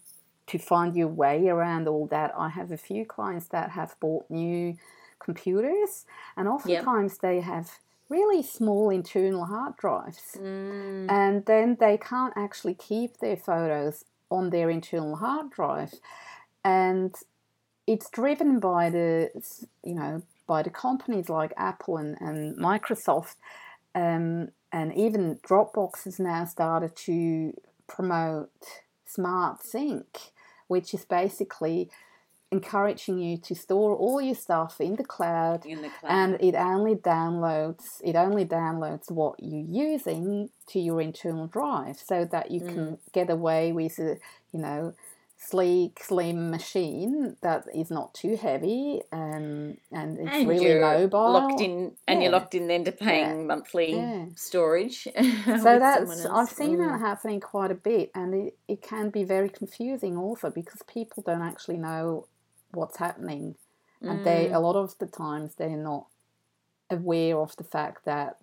to 0.51 0.59
find 0.59 0.97
your 0.97 1.09
way 1.09 1.49
around 1.49 1.89
all 1.89 2.07
that 2.07 2.33
i 2.37 2.49
have 2.49 2.71
a 2.71 2.77
few 2.77 3.05
clients 3.05 3.47
that 3.49 3.71
have 3.71 3.95
bought 4.01 4.29
new 4.31 4.77
computers 5.19 6.07
and 6.37 6.49
oftentimes 6.49 7.19
they 7.19 7.41
have 7.41 7.79
really 8.11 8.43
small 8.43 8.91
internal 8.91 9.47
hard 9.47 9.77
drives. 9.77 10.37
Mm, 10.37 11.11
and 11.11 11.47
then 11.47 11.79
they 11.81 11.97
can't 11.97 12.35
actually 12.37 12.75
keep 12.75 13.19
their 13.19 13.37
photos 13.37 14.05
on 14.31 14.51
their 14.51 14.69
internal 14.69 15.17
hard 15.17 15.51
drive. 15.51 15.95
And 16.65 17.15
it's 17.87 18.11
driven 18.11 18.61
by 18.61 18.91
the 18.91 19.31
you 19.83 19.95
know 19.95 20.23
by 20.47 20.63
the 20.63 20.71
companies 20.71 21.29
like 21.29 21.53
apple 21.57 21.97
and, 21.97 22.17
and 22.21 22.57
microsoft 22.57 23.37
um, 23.95 24.49
and 24.71 24.95
even 24.95 25.37
dropbox 25.37 26.05
has 26.05 26.21
now 26.21 26.45
started 26.45 26.95
to 26.95 27.53
promote 27.87 28.51
smart 29.07 29.65
sync 29.65 30.19
which 30.71 30.95
is 30.95 31.05
basically 31.05 31.91
encouraging 32.53 33.19
you 33.19 33.37
to 33.37 33.55
store 33.55 33.95
all 33.95 34.21
your 34.21 34.35
stuff 34.35 34.81
in 34.81 34.97
the 34.97 35.05
cloud 35.05 35.65
in 35.67 35.83
the 35.83 35.89
cloud. 35.89 36.11
and 36.11 36.37
it 36.41 36.55
only 36.57 36.95
downloads 36.95 37.85
it 38.03 38.17
only 38.17 38.45
downloads 38.45 39.11
what 39.11 39.35
you're 39.39 39.93
using 39.93 40.51
to 40.69 40.81
your 40.81 41.01
internal 41.01 41.47
drive 41.47 41.97
so 41.97 42.25
that 42.25 42.51
you 42.51 42.61
can 42.61 42.77
mm. 42.77 42.99
get 43.13 43.31
away 43.31 43.73
with 43.73 43.99
uh, 44.01 44.15
you 44.53 44.61
know 44.61 44.93
sleek 45.41 45.99
slim 46.05 46.51
machine 46.51 47.37
that 47.41 47.65
is 47.75 47.91
not 47.91 48.13
too 48.13 48.37
heavy 48.37 49.01
um, 49.11 49.75
and 49.91 50.19
it's 50.21 50.37
and 50.37 50.47
really 50.47 50.67
you're 50.67 50.81
mobile 50.81 51.33
locked 51.33 51.61
in, 51.61 51.93
and 52.07 52.23
you're 52.23 52.31
locked 52.31 52.55
in 52.55 52.69
then 52.69 52.85
to 52.85 52.93
paying 52.93 53.47
monthly 53.47 53.93
Yeah. 53.93 54.27
storage. 54.37 55.09
so 55.63 55.79
that's 55.79 56.27
I've 56.27 56.51
seen 56.51 56.79
that 56.79 57.01
happening 57.01 57.41
quite 57.41 57.71
a 57.71 57.75
bit, 57.75 58.11
and 58.15 58.35
it, 58.35 58.59
it 58.69 58.83
can 58.83 59.11
be 59.11 59.25
very 59.25 59.49
confusing 59.49 60.17
also 60.17 60.51
because 60.51 60.83
people 60.83 61.23
don't 61.25 61.43
actually 61.43 61.79
know 61.79 62.27
what's 62.73 62.99
happening, 62.99 63.57
and 64.07 64.23
they 64.23 64.49
Mm. 64.49 64.55
a 64.55 64.61
lot 64.61 64.77
of 64.77 64.97
the 64.99 65.07
times 65.07 65.55
they're 65.55 65.71
not 65.77 66.07
aware 66.91 67.39
of 67.39 67.57
the 67.57 67.65
fact 67.65 68.05
that 68.05 68.37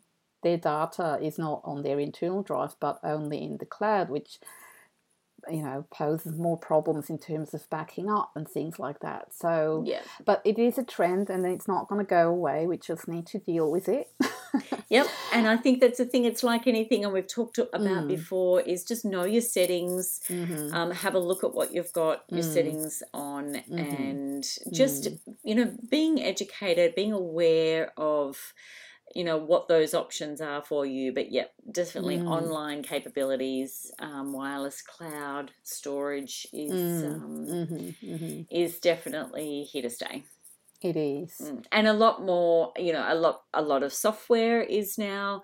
their 0.43 0.57
data 0.57 1.19
is 1.21 1.37
not 1.37 1.61
on 1.63 1.81
their 1.83 1.99
internal 1.99 2.43
drive 2.43 2.75
but 2.79 2.99
only 3.03 3.43
in 3.43 3.57
the 3.57 3.65
cloud, 3.65 4.09
which 4.09 4.39
you 5.49 5.61
know 5.63 5.85
poses 5.91 6.37
more 6.37 6.57
problems 6.57 7.09
in 7.09 7.17
terms 7.17 7.53
of 7.53 7.69
backing 7.69 8.09
up 8.09 8.31
and 8.35 8.47
things 8.47 8.79
like 8.79 8.99
that. 8.99 9.33
So, 9.33 9.83
Yeah. 9.85 10.01
but 10.25 10.41
it 10.45 10.57
is 10.59 10.77
a 10.77 10.83
trend, 10.83 11.29
and 11.29 11.45
it's 11.45 11.67
not 11.67 11.87
going 11.87 12.03
to 12.03 12.09
go 12.09 12.29
away. 12.29 12.67
We 12.67 12.77
just 12.77 13.07
need 13.07 13.25
to 13.27 13.39
deal 13.39 13.69
with 13.71 13.87
it. 13.89 14.09
Yep. 14.89 15.07
And 15.33 15.47
I 15.47 15.57
think 15.57 15.81
that's 15.81 15.97
the 15.97 16.05
thing. 16.05 16.23
It's 16.23 16.43
like 16.43 16.65
anything, 16.65 17.03
and 17.03 17.13
we've 17.13 17.27
talked 17.27 17.57
about 17.57 18.05
Mm. 18.05 18.07
before, 18.07 18.61
is 18.61 18.85
just 18.85 19.03
know 19.03 19.25
your 19.25 19.41
settings. 19.41 20.21
Mhm. 20.29 20.73
Um, 20.73 20.91
have 20.91 21.13
a 21.13 21.19
look 21.19 21.43
at 21.43 21.53
what 21.53 21.73
you've 21.73 21.91
got 21.91 22.23
your 22.29 22.39
Mm. 22.43 22.53
settings 22.53 23.03
on, 23.13 23.55
Mhm. 23.69 23.99
and 23.99 24.43
just 24.71 25.09
you 25.43 25.55
know 25.55 25.73
being 25.89 26.23
educated, 26.23 26.95
being 26.95 27.11
aware 27.11 27.91
of 27.97 28.53
you 29.17 29.23
know 29.25 29.37
what 29.37 29.67
those 29.67 29.93
options 29.93 30.41
are 30.41 30.63
for 30.63 30.85
you. 30.85 31.13
But 31.13 31.31
yep, 31.31 31.53
definitely 31.71 32.19
Mm. 32.19 32.21
online 32.21 32.83
capabilities, 32.83 33.91
um, 33.99 34.33
wireless 34.33 34.81
cloud 34.81 35.53
storage 35.63 36.47
is 36.53 37.03
Mm. 37.03 37.23
um, 37.23 37.51
hmm 37.67 37.91
hmm 38.01 38.41
is 38.49 38.79
definitely 38.79 39.63
here 39.63 39.83
to 39.83 39.89
stay. 39.89 40.25
It 40.81 40.95
is. 40.97 41.51
Mm. 41.51 41.65
And 41.71 41.87
a 41.87 41.93
lot 41.93 42.23
more, 42.23 42.73
you 42.77 42.93
know, 42.93 43.05
a 43.07 43.13
lot 43.15 43.43
a 43.53 43.61
lot 43.61 43.83
of 43.83 43.93
software 43.93 44.61
is 44.61 44.97
now 44.97 45.43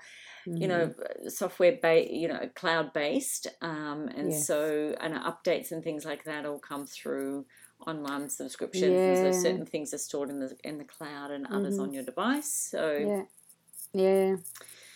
you 0.59 0.67
know 0.67 0.89
Mm-hmm. 0.89 1.29
software 1.29 1.79
based 1.81 2.11
you 2.13 2.27
know 2.27 2.49
cloud 2.55 2.93
based 2.93 3.47
um, 3.61 4.09
and 4.09 4.33
Yes. 4.33 4.47
so 4.47 4.95
and 5.01 5.13
updates 5.15 5.71
and 5.71 5.83
things 5.83 6.05
like 6.05 6.23
that 6.25 6.45
all 6.45 6.59
come 6.59 6.85
through 6.87 7.45
online 7.87 8.29
subscriptions 8.29 9.05
and 9.05 9.17
so 9.17 9.31
certain 9.31 9.65
things 9.65 9.93
are 9.93 9.99
stored 9.99 10.29
in 10.29 10.39
the 10.39 10.57
in 10.63 10.77
the 10.79 10.85
cloud 10.85 11.31
and 11.31 11.47
others 11.47 11.77
Mhm. 11.77 11.79
on 11.79 11.93
your 11.93 12.03
device 12.03 12.53
so 12.71 13.07
Yeah. 13.07 13.25
Yeah. 13.93 14.37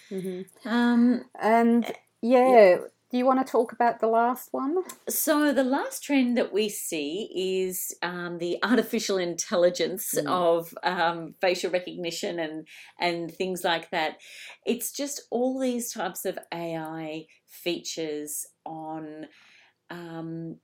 hmm 0.10 0.41
um 0.65 1.25
And 1.39 1.86
yeah, 2.21 2.77
do 3.12 3.17
you 3.17 3.25
want 3.25 3.45
to 3.45 3.49
talk 3.51 3.71
about 3.71 3.99
the 3.99 4.07
last 4.07 4.49
one? 4.51 4.77
so 5.07 5.53
the 5.53 5.63
last 5.63 6.03
trend 6.03 6.38
that 6.38 6.51
we 6.51 6.67
see 6.69 7.29
is 7.69 7.95
um, 8.01 8.38
the 8.39 8.57
artificial 8.63 9.17
intelligence 9.17 10.13
Mm. 10.15 10.27
of 10.27 10.73
um, 10.83 11.36
facial 11.41 11.71
recognition 11.71 12.39
and 12.39 12.67
and 12.99 13.31
things 13.33 13.63
like 13.63 13.89
that. 13.91 14.17
It's 14.65 14.91
just 14.91 15.21
all 15.31 15.60
these 15.60 15.91
types 15.93 16.25
of 16.25 16.38
AI 16.53 17.25
features 17.47 18.45
on. 18.65 19.27
Um, 19.89 20.57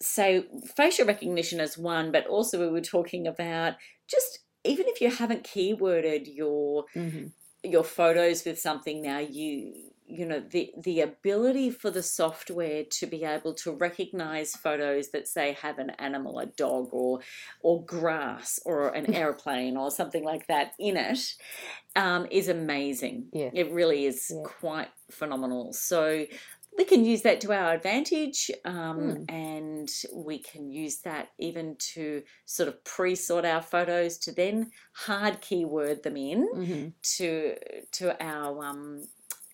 say 0.00 0.44
facial 0.76 1.06
recognition 1.06 1.60
is 1.60 1.78
one, 1.78 2.12
but 2.12 2.26
also 2.26 2.58
we 2.60 2.68
were 2.70 2.80
talking 2.80 3.26
about 3.26 3.74
just 4.08 4.40
even 4.66 4.86
if 4.88 5.00
you 5.00 5.10
haven't 5.10 5.44
keyworded 5.44 6.24
your 6.34 6.84
Mm-hmm. 6.94 7.26
your 7.64 7.84
photos 7.84 8.44
with 8.44 8.58
something 8.60 9.02
now 9.02 9.18
you 9.18 9.72
you 10.08 10.24
know 10.24 10.40
the 10.50 10.70
the 10.84 11.00
ability 11.00 11.68
for 11.70 11.90
the 11.90 12.02
software 12.02 12.84
to 12.90 13.06
be 13.06 13.24
able 13.24 13.52
to 13.54 13.72
recognize 13.72 14.54
photos 14.54 15.08
that 15.10 15.26
say 15.26 15.56
have 15.60 15.78
an 15.78 15.90
animal 15.98 16.38
a 16.38 16.46
dog 16.46 16.88
or 16.92 17.18
or 17.62 17.84
grass 17.84 18.60
or 18.64 18.88
an 18.90 19.12
airplane 19.22 19.76
or 19.76 19.90
something 19.90 20.22
like 20.24 20.46
that 20.46 20.72
in 20.78 20.96
it 20.96 21.18
um, 21.96 22.26
is 22.30 22.48
amazing 22.48 23.26
Yeah. 23.32 23.50
it 23.52 23.72
really 23.72 24.06
is 24.06 24.30
Yeah. 24.30 24.42
quite 24.44 24.90
phenomenal 25.10 25.72
so 25.72 26.26
we 26.78 26.84
can 26.84 27.04
use 27.04 27.22
that 27.22 27.40
to 27.42 27.52
our 27.52 27.72
advantage 27.72 28.50
um, 28.64 28.98
Hmm. 28.98 29.24
and 29.28 29.88
we 30.14 30.38
can 30.38 30.70
use 30.70 31.00
that 31.00 31.28
even 31.38 31.76
to 31.94 32.22
sort 32.44 32.68
of 32.68 32.82
pre-sort 32.84 33.44
our 33.44 33.62
photos 33.62 34.18
to 34.18 34.32
then 34.32 34.70
hard 34.92 35.40
keyword 35.40 36.02
them 36.02 36.16
in 36.16 36.48
Mm-hmm. 36.54 36.88
to 37.16 37.56
to 37.92 38.24
our 38.24 38.64
um 38.64 39.04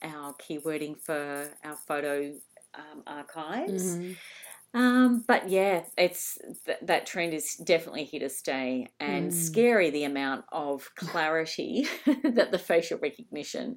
our 0.02 0.34
keywording 0.34 0.98
for 0.98 1.48
our 1.64 1.76
photo 1.86 2.34
um, 2.74 3.02
archives. 3.06 3.96
Mm-hmm. 3.96 4.12
Um, 4.74 5.24
but 5.28 5.50
yeah, 5.50 5.82
it's 5.98 6.38
th- 6.64 6.78
that 6.82 7.04
trend 7.04 7.34
is 7.34 7.56
definitely 7.56 8.04
here 8.04 8.20
to 8.20 8.30
stay, 8.30 8.88
and 8.98 9.30
Mm. 9.30 9.32
scary 9.34 9.90
the 9.90 10.04
amount 10.04 10.46
of 10.50 10.88
clarity 10.96 11.86
that 12.24 12.50
the 12.52 12.58
facial 12.58 12.98
recognition 12.98 13.76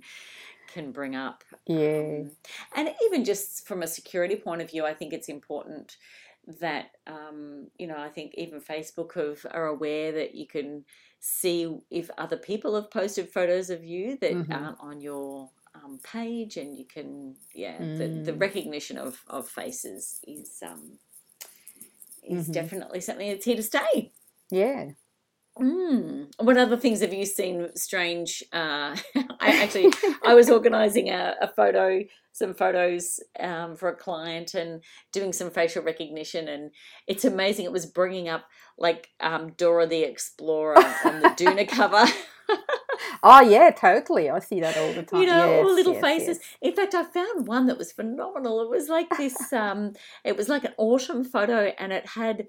can 0.75 0.91
bring 0.91 1.15
up. 1.15 1.43
Yeah. 1.67 2.23
Um, 2.23 2.31
and 2.75 2.85
even 3.05 3.25
just 3.25 3.67
from 3.67 3.81
a 3.83 3.87
security 3.87 4.35
point 4.35 4.61
of 4.61 4.69
view, 4.71 4.85
I 4.85 4.93
think 4.93 5.13
it's 5.13 5.29
important 5.29 5.97
that 6.61 6.85
um, 7.07 7.69
you 7.79 7.87
know 7.87 7.97
I 8.07 8.09
think 8.15 8.33
even 8.35 8.61
Facebook 8.61 9.11
have, 9.15 9.45
are 9.51 9.67
aware 9.67 10.11
that 10.19 10.35
you 10.35 10.47
can 10.55 10.85
see 11.19 11.59
if 11.89 12.09
other 12.17 12.37
people 12.37 12.75
have 12.75 12.91
posted 12.91 13.31
photos 13.37 13.69
of 13.75 13.83
you 13.83 14.17
that 14.21 14.31
Mhm. 14.31 14.51
aren't 14.51 14.79
on 14.79 15.01
your 15.01 15.49
um, 15.79 15.99
page, 16.03 16.57
and 16.57 16.77
you 16.79 16.85
can 16.95 17.35
yeah 17.53 17.79
the, 17.97 18.07
the 18.27 18.33
Mm. 18.33 18.39
recognition 18.47 18.97
of, 18.97 19.13
of 19.27 19.49
faces 19.49 20.19
is 20.27 20.61
um, 20.69 20.99
is 22.23 22.47
Mhm. 22.47 22.53
definitely 22.53 23.01
something 23.01 23.29
that's 23.29 23.45
here 23.45 23.55
to 23.55 23.63
stay. 23.63 24.11
Yeah. 24.51 24.93
Mm. 25.59 26.27
What 26.39 26.57
other 26.57 26.77
things 26.77 27.01
have 27.01 27.13
you 27.13 27.25
seen 27.25 27.69
strange? 27.75 28.43
Uh, 28.51 28.95
I 29.39 29.63
actually 29.63 29.91
I 30.25 30.33
was 30.33 30.49
organising 30.49 31.09
a, 31.09 31.35
a 31.41 31.47
photo, 31.47 32.03
some 32.33 32.53
photos 32.53 33.19
um, 33.39 33.75
for 33.75 33.89
a 33.89 33.95
client, 33.95 34.53
and 34.53 34.83
doing 35.13 35.31
some 35.31 35.49
facial 35.49 35.83
recognition, 35.83 36.47
and 36.49 36.71
it's 37.07 37.23
amazing. 37.23 37.65
It 37.65 37.71
was 37.71 37.85
bringing 37.85 38.27
up 38.27 38.45
like 38.77 39.09
um, 39.21 39.53
Dora 39.53 39.87
the 39.87 40.03
Explorer 40.03 40.77
on 41.05 41.21
the 41.21 41.29
doona 41.29 41.67
cover. 41.67 42.05
Oh 43.23 43.41
yeah, 43.41 43.71
totally. 43.71 44.29
I 44.29 44.39
see 44.39 44.59
that 44.59 44.77
all 44.77 44.93
the 44.93 45.03
time. 45.03 45.21
you 45.21 45.27
know, 45.27 45.59
all 45.59 45.73
little 45.73 45.93
yes, 45.93 46.01
faces. 46.01 46.39
yes. 46.39 46.57
In 46.61 46.75
fact, 46.75 46.93
I 46.93 47.03
found 47.03 47.47
one 47.47 47.65
that 47.67 47.77
was 47.77 47.91
phenomenal. 47.91 48.61
It 48.61 48.69
was 48.69 48.89
like 48.89 49.09
this. 49.17 49.35
Um, 49.55 49.93
it 50.23 50.35
was 50.35 50.49
like 50.49 50.65
an 50.65 50.73
autumn 50.77 51.23
photo, 51.23 51.71
and 51.79 51.93
it 51.93 52.05
had 52.07 52.47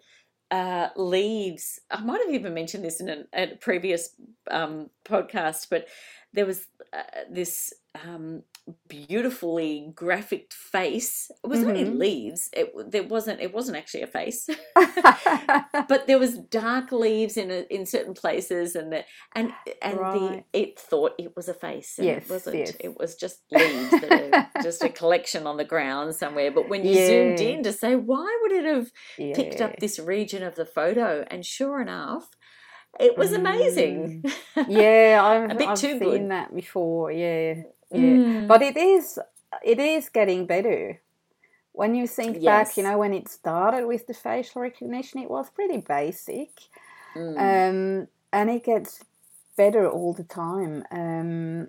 uh, 0.51 0.89
leaves. 0.97 1.81
I 1.91 2.01
might 2.01 2.21
have 2.25 2.35
even 2.35 2.55
mentioned 2.55 2.85
this 2.85 3.01
in 3.01 3.27
a, 3.35 3.57
previous 3.61 4.11
um, 4.51 4.91
podcast, 5.05 5.69
but 5.71 5.87
there 6.33 6.47
was 6.47 6.67
uh, 6.93 7.03
this 7.31 7.73
um, 8.05 8.43
beautifully 8.89 9.93
graphic 9.95 10.53
face. 10.53 11.31
It 11.45 11.47
was 11.49 11.63
only 11.63 11.85
Mhm. 11.85 11.99
leaves. 11.99 12.51
It 12.53 12.73
there 12.91 13.05
wasn't. 13.05 13.41
It 13.41 13.53
wasn't 13.55 13.77
actually 13.79 14.03
a 14.03 14.07
face. 14.09 14.49
but 15.89 16.07
there 16.07 16.19
was 16.19 16.39
dark 16.39 16.93
leaves 16.93 17.37
in 17.37 17.51
a, 17.51 17.65
in 17.71 17.87
certain 17.87 18.15
places 18.15 18.75
and 18.77 18.93
the 18.93 19.05
and 19.35 19.53
and 19.83 19.99
Right. 19.99 20.45
the 20.53 20.59
it 20.61 20.79
thought 20.79 21.13
it 21.19 21.35
was 21.37 21.49
a 21.49 21.55
face 21.55 21.99
Yes, 22.01 22.25
it 22.25 22.31
wasn't 22.31 22.57
yes. 22.57 22.77
it 22.81 22.99
was 22.99 23.15
just 23.17 23.43
leaves 23.51 23.91
that 23.91 24.13
are 24.57 24.63
just 24.63 24.83
a 24.83 24.89
collection 24.89 25.47
on 25.47 25.57
the 25.57 25.65
ground 25.65 26.15
somewhere 26.15 26.51
but 26.51 26.69
when 26.69 26.85
you 26.85 26.95
zoomed 26.95 27.41
in 27.41 27.63
to 27.63 27.73
say 27.73 27.95
why 27.97 28.39
would 28.43 28.53
it 28.53 28.65
have 28.65 28.91
picked 29.17 29.61
up 29.61 29.77
this 29.79 29.99
region 29.99 30.43
of 30.43 30.55
the 30.55 30.67
photo 30.67 31.25
and 31.31 31.45
sure 31.45 31.81
enough 31.81 32.29
it 32.99 33.17
was 33.19 33.33
amazing 33.33 34.25
yeah, 34.69 35.21
I've, 35.23 35.51
A 35.51 35.55
bit 35.55 35.69
I've 35.69 35.79
too 35.79 35.99
seen 35.99 36.01
good. 36.01 36.31
that 36.31 36.55
before. 36.55 37.13
Yeah, 37.13 37.55
yeah. 37.91 37.99
Mm. 38.01 38.47
But 38.49 38.63
it 38.63 38.77
is, 38.77 39.19
it 39.65 39.79
is 39.79 40.09
getting 40.09 40.47
better. 40.47 41.01
When 41.73 41.95
you 41.95 42.07
think 42.07 42.43
back, 42.43 42.77
you 42.77 42.83
know, 42.83 42.99
when 42.99 43.13
it 43.13 43.29
started 43.29 43.87
with 43.87 44.07
the 44.07 44.15
facial 44.15 44.63
recognition, 44.63 45.21
it 45.21 45.31
was 45.31 45.51
pretty 45.51 45.79
basic, 45.79 46.51
Mm. 47.15 47.37
um, 47.39 48.09
and 48.33 48.51
it 48.51 48.65
gets 48.65 49.03
better 49.57 49.89
all 49.89 50.13
the 50.13 50.25
time. 50.25 50.85
Um, 50.91 51.69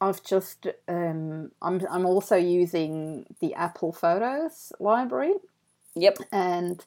I've 0.00 0.22
just, 0.24 0.66
um, 0.88 1.52
I'm, 1.60 1.80
I'm 1.90 2.06
also 2.06 2.36
using 2.36 3.26
the 3.40 3.54
Apple 3.54 3.92
Photos 3.92 4.72
library, 4.80 5.34
yep 5.94 6.18
and 6.32 6.84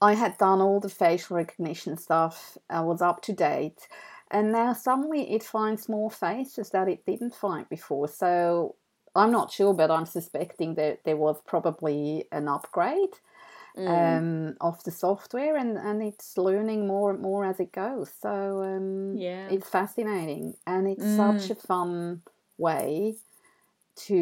I 0.00 0.14
had 0.14 0.36
done 0.36 0.60
all 0.60 0.80
the 0.80 0.88
facial 0.88 1.36
recognition 1.36 1.96
stuff. 1.96 2.58
I 2.68 2.80
was 2.80 3.00
up 3.00 3.22
to 3.22 3.32
date, 3.32 3.86
and 4.32 4.52
now 4.52 4.72
suddenly 4.74 5.32
it 5.32 5.42
finds 5.44 5.88
more 5.88 6.10
faces 6.10 6.70
that 6.70 6.88
it 6.88 7.06
didn't 7.06 7.34
find 7.34 7.68
before. 7.68 8.08
So 8.08 8.76
I'm 9.14 9.30
not 9.32 9.52
sure, 9.52 9.74
but 9.74 9.90
I'm 9.90 10.06
suspecting 10.06 10.74
that 10.76 11.04
there 11.04 11.16
was 11.18 11.40
probably 11.46 12.26
an 12.32 12.48
upgrade 12.48 13.20
Mm. 13.76 14.22
um, 14.22 14.56
of 14.60 14.82
the 14.84 14.90
software, 14.92 15.56
and 15.56 15.78
and 15.78 16.02
it's 16.02 16.38
learning 16.38 16.86
more 16.86 17.10
and 17.10 17.20
more 17.20 17.44
as 17.44 17.60
it 17.60 17.72
goes. 17.72 18.10
So 18.20 18.62
um, 18.62 19.20
yeah 19.20 19.48
it's 19.48 19.68
fascinating, 19.70 20.56
and 20.66 20.88
it's 20.88 21.06
such 21.06 21.50
a 21.50 21.54
fun 21.56 22.22
way 22.58 23.16
to 23.96 24.14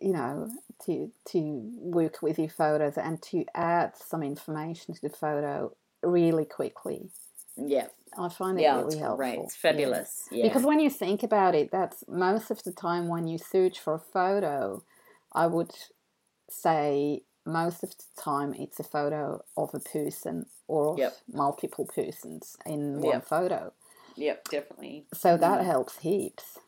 you 0.00 0.12
know 0.12 0.50
to 0.84 1.12
to 1.26 1.40
work 1.80 2.22
with 2.22 2.38
your 2.38 2.48
photos 2.48 2.96
and 2.98 3.22
to 3.22 3.44
add 3.54 3.96
some 3.96 4.22
information 4.22 4.94
to 4.94 5.00
the 5.02 5.10
photo 5.10 5.74
really 6.02 6.44
quickly. 6.44 7.10
Yeah 7.56 7.86
I 8.18 8.28
find 8.28 8.58
it 8.58 8.62
yeah 8.62 8.76
really 8.76 8.98
helpful. 8.98 9.16
great 9.16 9.38
it's 9.38 9.56
fabulous 9.56 10.28
yeah, 10.30 10.48
Because 10.48 10.64
when 10.64 10.80
you 10.80 10.90
think 10.90 11.22
about 11.22 11.54
it, 11.54 11.70
that's 11.70 12.04
most 12.08 12.50
of 12.50 12.62
the 12.62 12.72
time 12.72 13.08
when 13.08 13.26
you 13.26 13.38
search 13.38 13.78
for 13.78 13.94
a 13.94 13.98
photo, 13.98 14.82
I 15.32 15.46
would 15.46 15.72
say 16.50 17.22
most 17.46 17.82
of 17.82 17.90
the 17.90 18.04
time 18.22 18.54
it's 18.54 18.78
a 18.78 18.84
photo 18.84 19.42
of 19.56 19.70
a 19.74 19.80
person 19.80 20.46
or 20.68 20.92
of 20.94 20.98
Yep. 20.98 21.16
multiple 21.32 21.86
persons 21.86 22.56
in 22.66 23.00
one 23.00 23.20
Yep. 23.20 23.26
photo. 23.26 23.72
yep 24.16 24.44
definitely 24.48 25.06
So 25.14 25.36
that 25.36 25.60
Mm. 25.60 25.64
helps 25.64 25.98
heaps. 25.98 26.58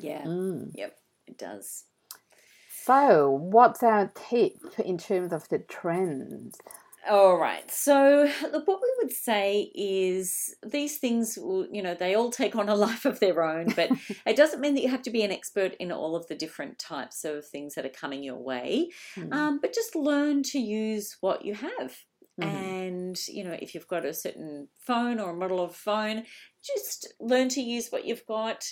yeah 0.00 0.24
Mm. 0.26 0.74
yep 0.74 0.96
it 1.26 1.38
does 1.38 1.84
So, 2.86 3.30
what's 3.30 3.82
our 3.82 4.12
tip 4.14 4.58
in 4.84 4.98
terms 4.98 5.32
of 5.32 5.48
the 5.48 5.58
trends? 5.58 6.58
All 7.08 7.36
right. 7.36 7.70
So, 7.70 8.30
look, 8.50 8.66
what 8.66 8.80
we 8.82 8.92
would 8.98 9.12
say 9.12 9.70
is 9.74 10.54
these 10.64 10.98
things, 10.98 11.36
will, 11.36 11.66
you 11.70 11.82
know, 11.82 11.94
they 11.94 12.14
all 12.14 12.30
take 12.30 12.56
on 12.56 12.68
a 12.68 12.74
life 12.74 13.04
of 13.04 13.20
their 13.20 13.42
own, 13.42 13.66
but 13.76 13.90
it 14.26 14.36
doesn't 14.36 14.60
mean 14.60 14.74
that 14.74 14.82
you 14.82 14.88
have 14.88 15.02
to 15.02 15.10
be 15.10 15.22
an 15.22 15.32
expert 15.32 15.74
in 15.78 15.92
all 15.92 16.16
of 16.16 16.26
the 16.28 16.34
different 16.34 16.78
types 16.78 17.24
of 17.24 17.46
things 17.46 17.74
that 17.74 17.84
are 17.84 17.90
coming 17.90 18.22
your 18.22 18.38
way. 18.38 18.90
Mm. 19.16 19.32
Um, 19.32 19.58
but 19.60 19.74
just 19.74 19.94
learn 19.94 20.42
to 20.44 20.58
use 20.58 21.16
what 21.20 21.44
you 21.44 21.54
have. 21.54 21.96
Mhm. 22.40 22.46
And, 22.46 23.28
you 23.28 23.44
know, 23.44 23.56
if 23.60 23.74
you've 23.74 23.86
got 23.86 24.04
a 24.04 24.12
certain 24.14 24.68
phone 24.78 25.20
or 25.20 25.30
a 25.30 25.36
model 25.36 25.62
of 25.62 25.76
phone, 25.76 26.24
just 26.64 27.12
learn 27.20 27.48
to 27.50 27.60
use 27.60 27.90
what 27.90 28.06
you've 28.06 28.26
got 28.26 28.64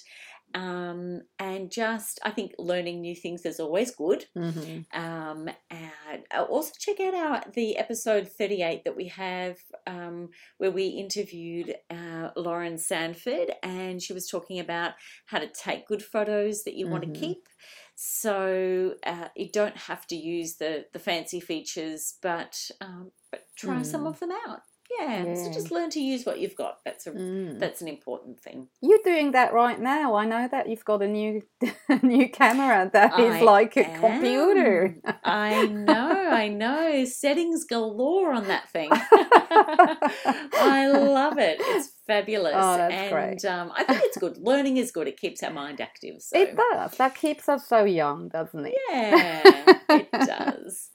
um, 0.54 1.22
and 1.38 1.70
just 1.70 2.20
I 2.24 2.30
think 2.30 2.52
learning 2.58 3.00
new 3.00 3.14
things 3.16 3.44
is 3.44 3.60
always 3.60 3.90
good. 3.94 4.26
Mm-hmm. 4.36 4.98
Um, 5.00 5.48
and 5.70 6.22
uh, 6.34 6.42
also 6.42 6.72
check 6.78 7.00
out 7.00 7.14
our 7.14 7.42
the 7.52 7.76
episode 7.76 8.28
thirty 8.28 8.62
eight 8.62 8.84
that 8.84 8.96
we 8.96 9.08
have 9.08 9.58
um, 9.86 10.28
where 10.58 10.70
we 10.70 10.86
interviewed 10.88 11.74
uh, 11.90 12.30
Lauren 12.36 12.78
Sanford, 12.78 13.52
and 13.62 14.02
she 14.02 14.12
was 14.12 14.28
talking 14.28 14.58
about 14.60 14.92
how 15.26 15.38
to 15.38 15.48
take 15.48 15.86
good 15.86 16.02
photos 16.02 16.64
that 16.64 16.74
you 16.74 16.88
want 16.88 17.04
Mhm. 17.04 17.14
to 17.14 17.20
keep. 17.20 17.48
So 17.94 18.94
uh, 19.06 19.28
you 19.36 19.48
don't 19.52 19.76
have 19.76 20.06
to 20.08 20.16
use 20.16 20.56
the 20.56 20.86
the 20.92 20.98
fancy 20.98 21.40
features, 21.40 22.18
but 22.20 22.70
um, 22.80 23.12
but 23.30 23.44
try 23.56 23.82
some 23.82 24.02
Mm. 24.02 24.08
of 24.08 24.20
them 24.20 24.32
out. 24.46 24.60
Yeah. 24.98 25.34
So 25.34 25.50
just 25.52 25.70
learn 25.70 25.90
to 25.90 26.00
use 26.00 26.24
what 26.26 26.38
you've 26.40 26.54
got. 26.56 26.80
That's 26.84 27.06
a 27.06 27.12
Mm. 27.12 27.58
that's 27.58 27.80
an 27.82 27.88
important 27.88 28.40
thing. 28.40 28.68
You're 28.80 29.00
doing 29.04 29.32
that 29.32 29.52
right 29.52 29.80
now. 29.80 30.14
I 30.14 30.24
know 30.26 30.48
that 30.48 30.68
you've 30.68 30.84
got 30.84 31.02
a 31.02 31.08
new 31.08 31.42
new 32.02 32.28
camera 32.30 32.90
that 32.92 33.18
is 33.18 33.34
I 33.36 33.40
like 33.42 33.76
a 33.76 33.84
computer. 33.84 34.96
I 35.24 35.66
know, 35.66 36.28
I 36.30 36.48
know. 36.48 37.04
Settings 37.04 37.64
galore 37.64 38.32
on 38.32 38.48
that 38.48 38.68
thing. 38.70 38.90
I 38.92 40.88
love 40.92 41.38
it. 41.38 41.56
It's 41.60 41.90
fabulous. 42.06 42.54
Oh, 42.56 42.76
that's 42.76 42.94
and 42.94 43.10
great. 43.12 43.44
Um, 43.44 43.72
I 43.76 43.84
think 43.84 44.00
it's 44.04 44.16
good. 44.18 44.38
Learning 44.38 44.76
is 44.76 44.90
good. 44.90 45.08
It 45.08 45.18
keeps 45.20 45.42
our 45.42 45.50
mind 45.52 45.80
active. 45.80 46.20
So 46.22 46.38
It 46.38 46.56
does. 46.56 46.92
That 46.96 47.14
keeps 47.14 47.48
us 47.48 47.66
so 47.66 47.84
young, 47.84 48.28
doesn't 48.28 48.66
it? 48.66 48.74
yeah, 48.90 49.42
it 49.90 50.10
does. 50.26 50.90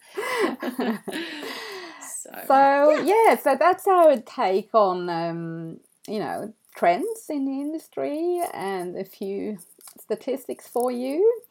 So, 2.33 2.47
So 2.47 2.91
yeah. 2.91 3.35
so 3.37 3.55
that's 3.59 3.87
our 3.87 4.17
take 4.17 4.69
on 4.73 5.09
um, 5.09 5.79
you 6.07 6.19
know 6.19 6.53
trends 6.75 7.25
in 7.29 7.45
the 7.45 7.59
industry 7.61 8.41
and 8.53 8.95
a 8.97 9.05
few 9.05 9.57
statistics 9.99 10.67
for 10.67 10.91
you. 10.91 11.41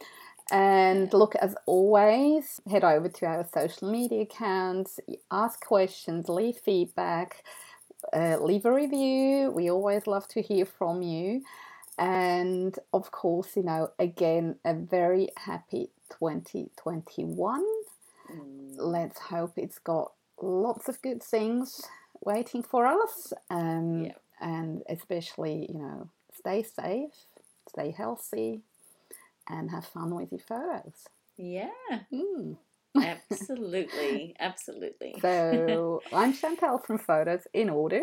And 0.50 1.12
Yeah. 1.12 1.18
look, 1.18 1.34
as 1.36 1.56
always, 1.66 2.60
head 2.68 2.84
over 2.84 3.08
to 3.08 3.26
our 3.26 3.46
social 3.52 3.90
media 3.90 4.22
accounts, 4.22 5.00
ask 5.30 5.64
questions, 5.64 6.28
leave 6.28 6.56
feedback, 6.58 7.44
uh, 8.12 8.38
leave 8.40 8.64
a 8.64 8.72
review. 8.72 9.50
We 9.50 9.70
always 9.70 10.06
love 10.06 10.28
to 10.28 10.42
hear 10.42 10.66
from 10.66 11.02
you. 11.02 11.42
And 11.98 12.78
of 12.92 13.10
course, 13.10 13.56
you 13.56 13.62
know, 13.62 13.90
again, 13.98 14.56
a 14.64 14.74
very 14.74 15.30
happy 15.36 15.90
2021 16.10 17.64
mm, 18.30 18.76
let's 18.78 19.18
hope 19.18 19.54
it's 19.56 19.78
got 19.78 20.12
lots 20.40 20.88
of 20.88 21.00
good 21.02 21.22
things 21.22 21.80
waiting 22.24 22.62
for 22.62 22.86
us 22.86 23.32
um, 23.50 24.04
Yeah. 24.06 24.12
and 24.40 24.82
especially 24.88 25.66
you 25.72 25.78
know 25.78 26.08
stay 26.32 26.62
safe 26.62 27.10
stay 27.68 27.90
healthy 27.90 28.62
and 29.48 29.70
have 29.70 29.86
fun 29.86 30.14
with 30.14 30.30
your 30.32 30.40
photos 30.40 31.08
yeah, 31.38 31.68
Mm. 32.12 32.56
absolutely, 32.96 34.34
absolutely. 34.40 35.14
so 35.20 36.02
i'm 36.12 36.32
chantel 36.32 36.84
from 36.84 36.98
photos 36.98 37.42
in 37.52 37.68
order 37.70 38.02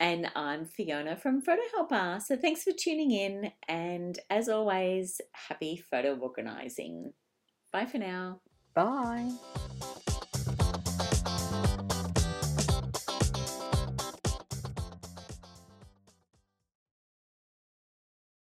And 0.00 0.26
I'm 0.34 0.64
Fiona 0.66 1.16
from 1.16 1.42
Photo 1.42 1.62
Helper. 1.74 2.18
So 2.26 2.36
thanks 2.36 2.64
for 2.64 2.72
tuning 2.72 3.12
in. 3.12 3.52
And 3.68 4.18
as 4.30 4.48
always, 4.48 5.20
happy 5.32 5.76
photo 5.90 6.16
organising. 6.16 7.12
Bye 7.72 7.86
for 7.86 7.98
now. 7.98 8.40
bye 8.74 9.30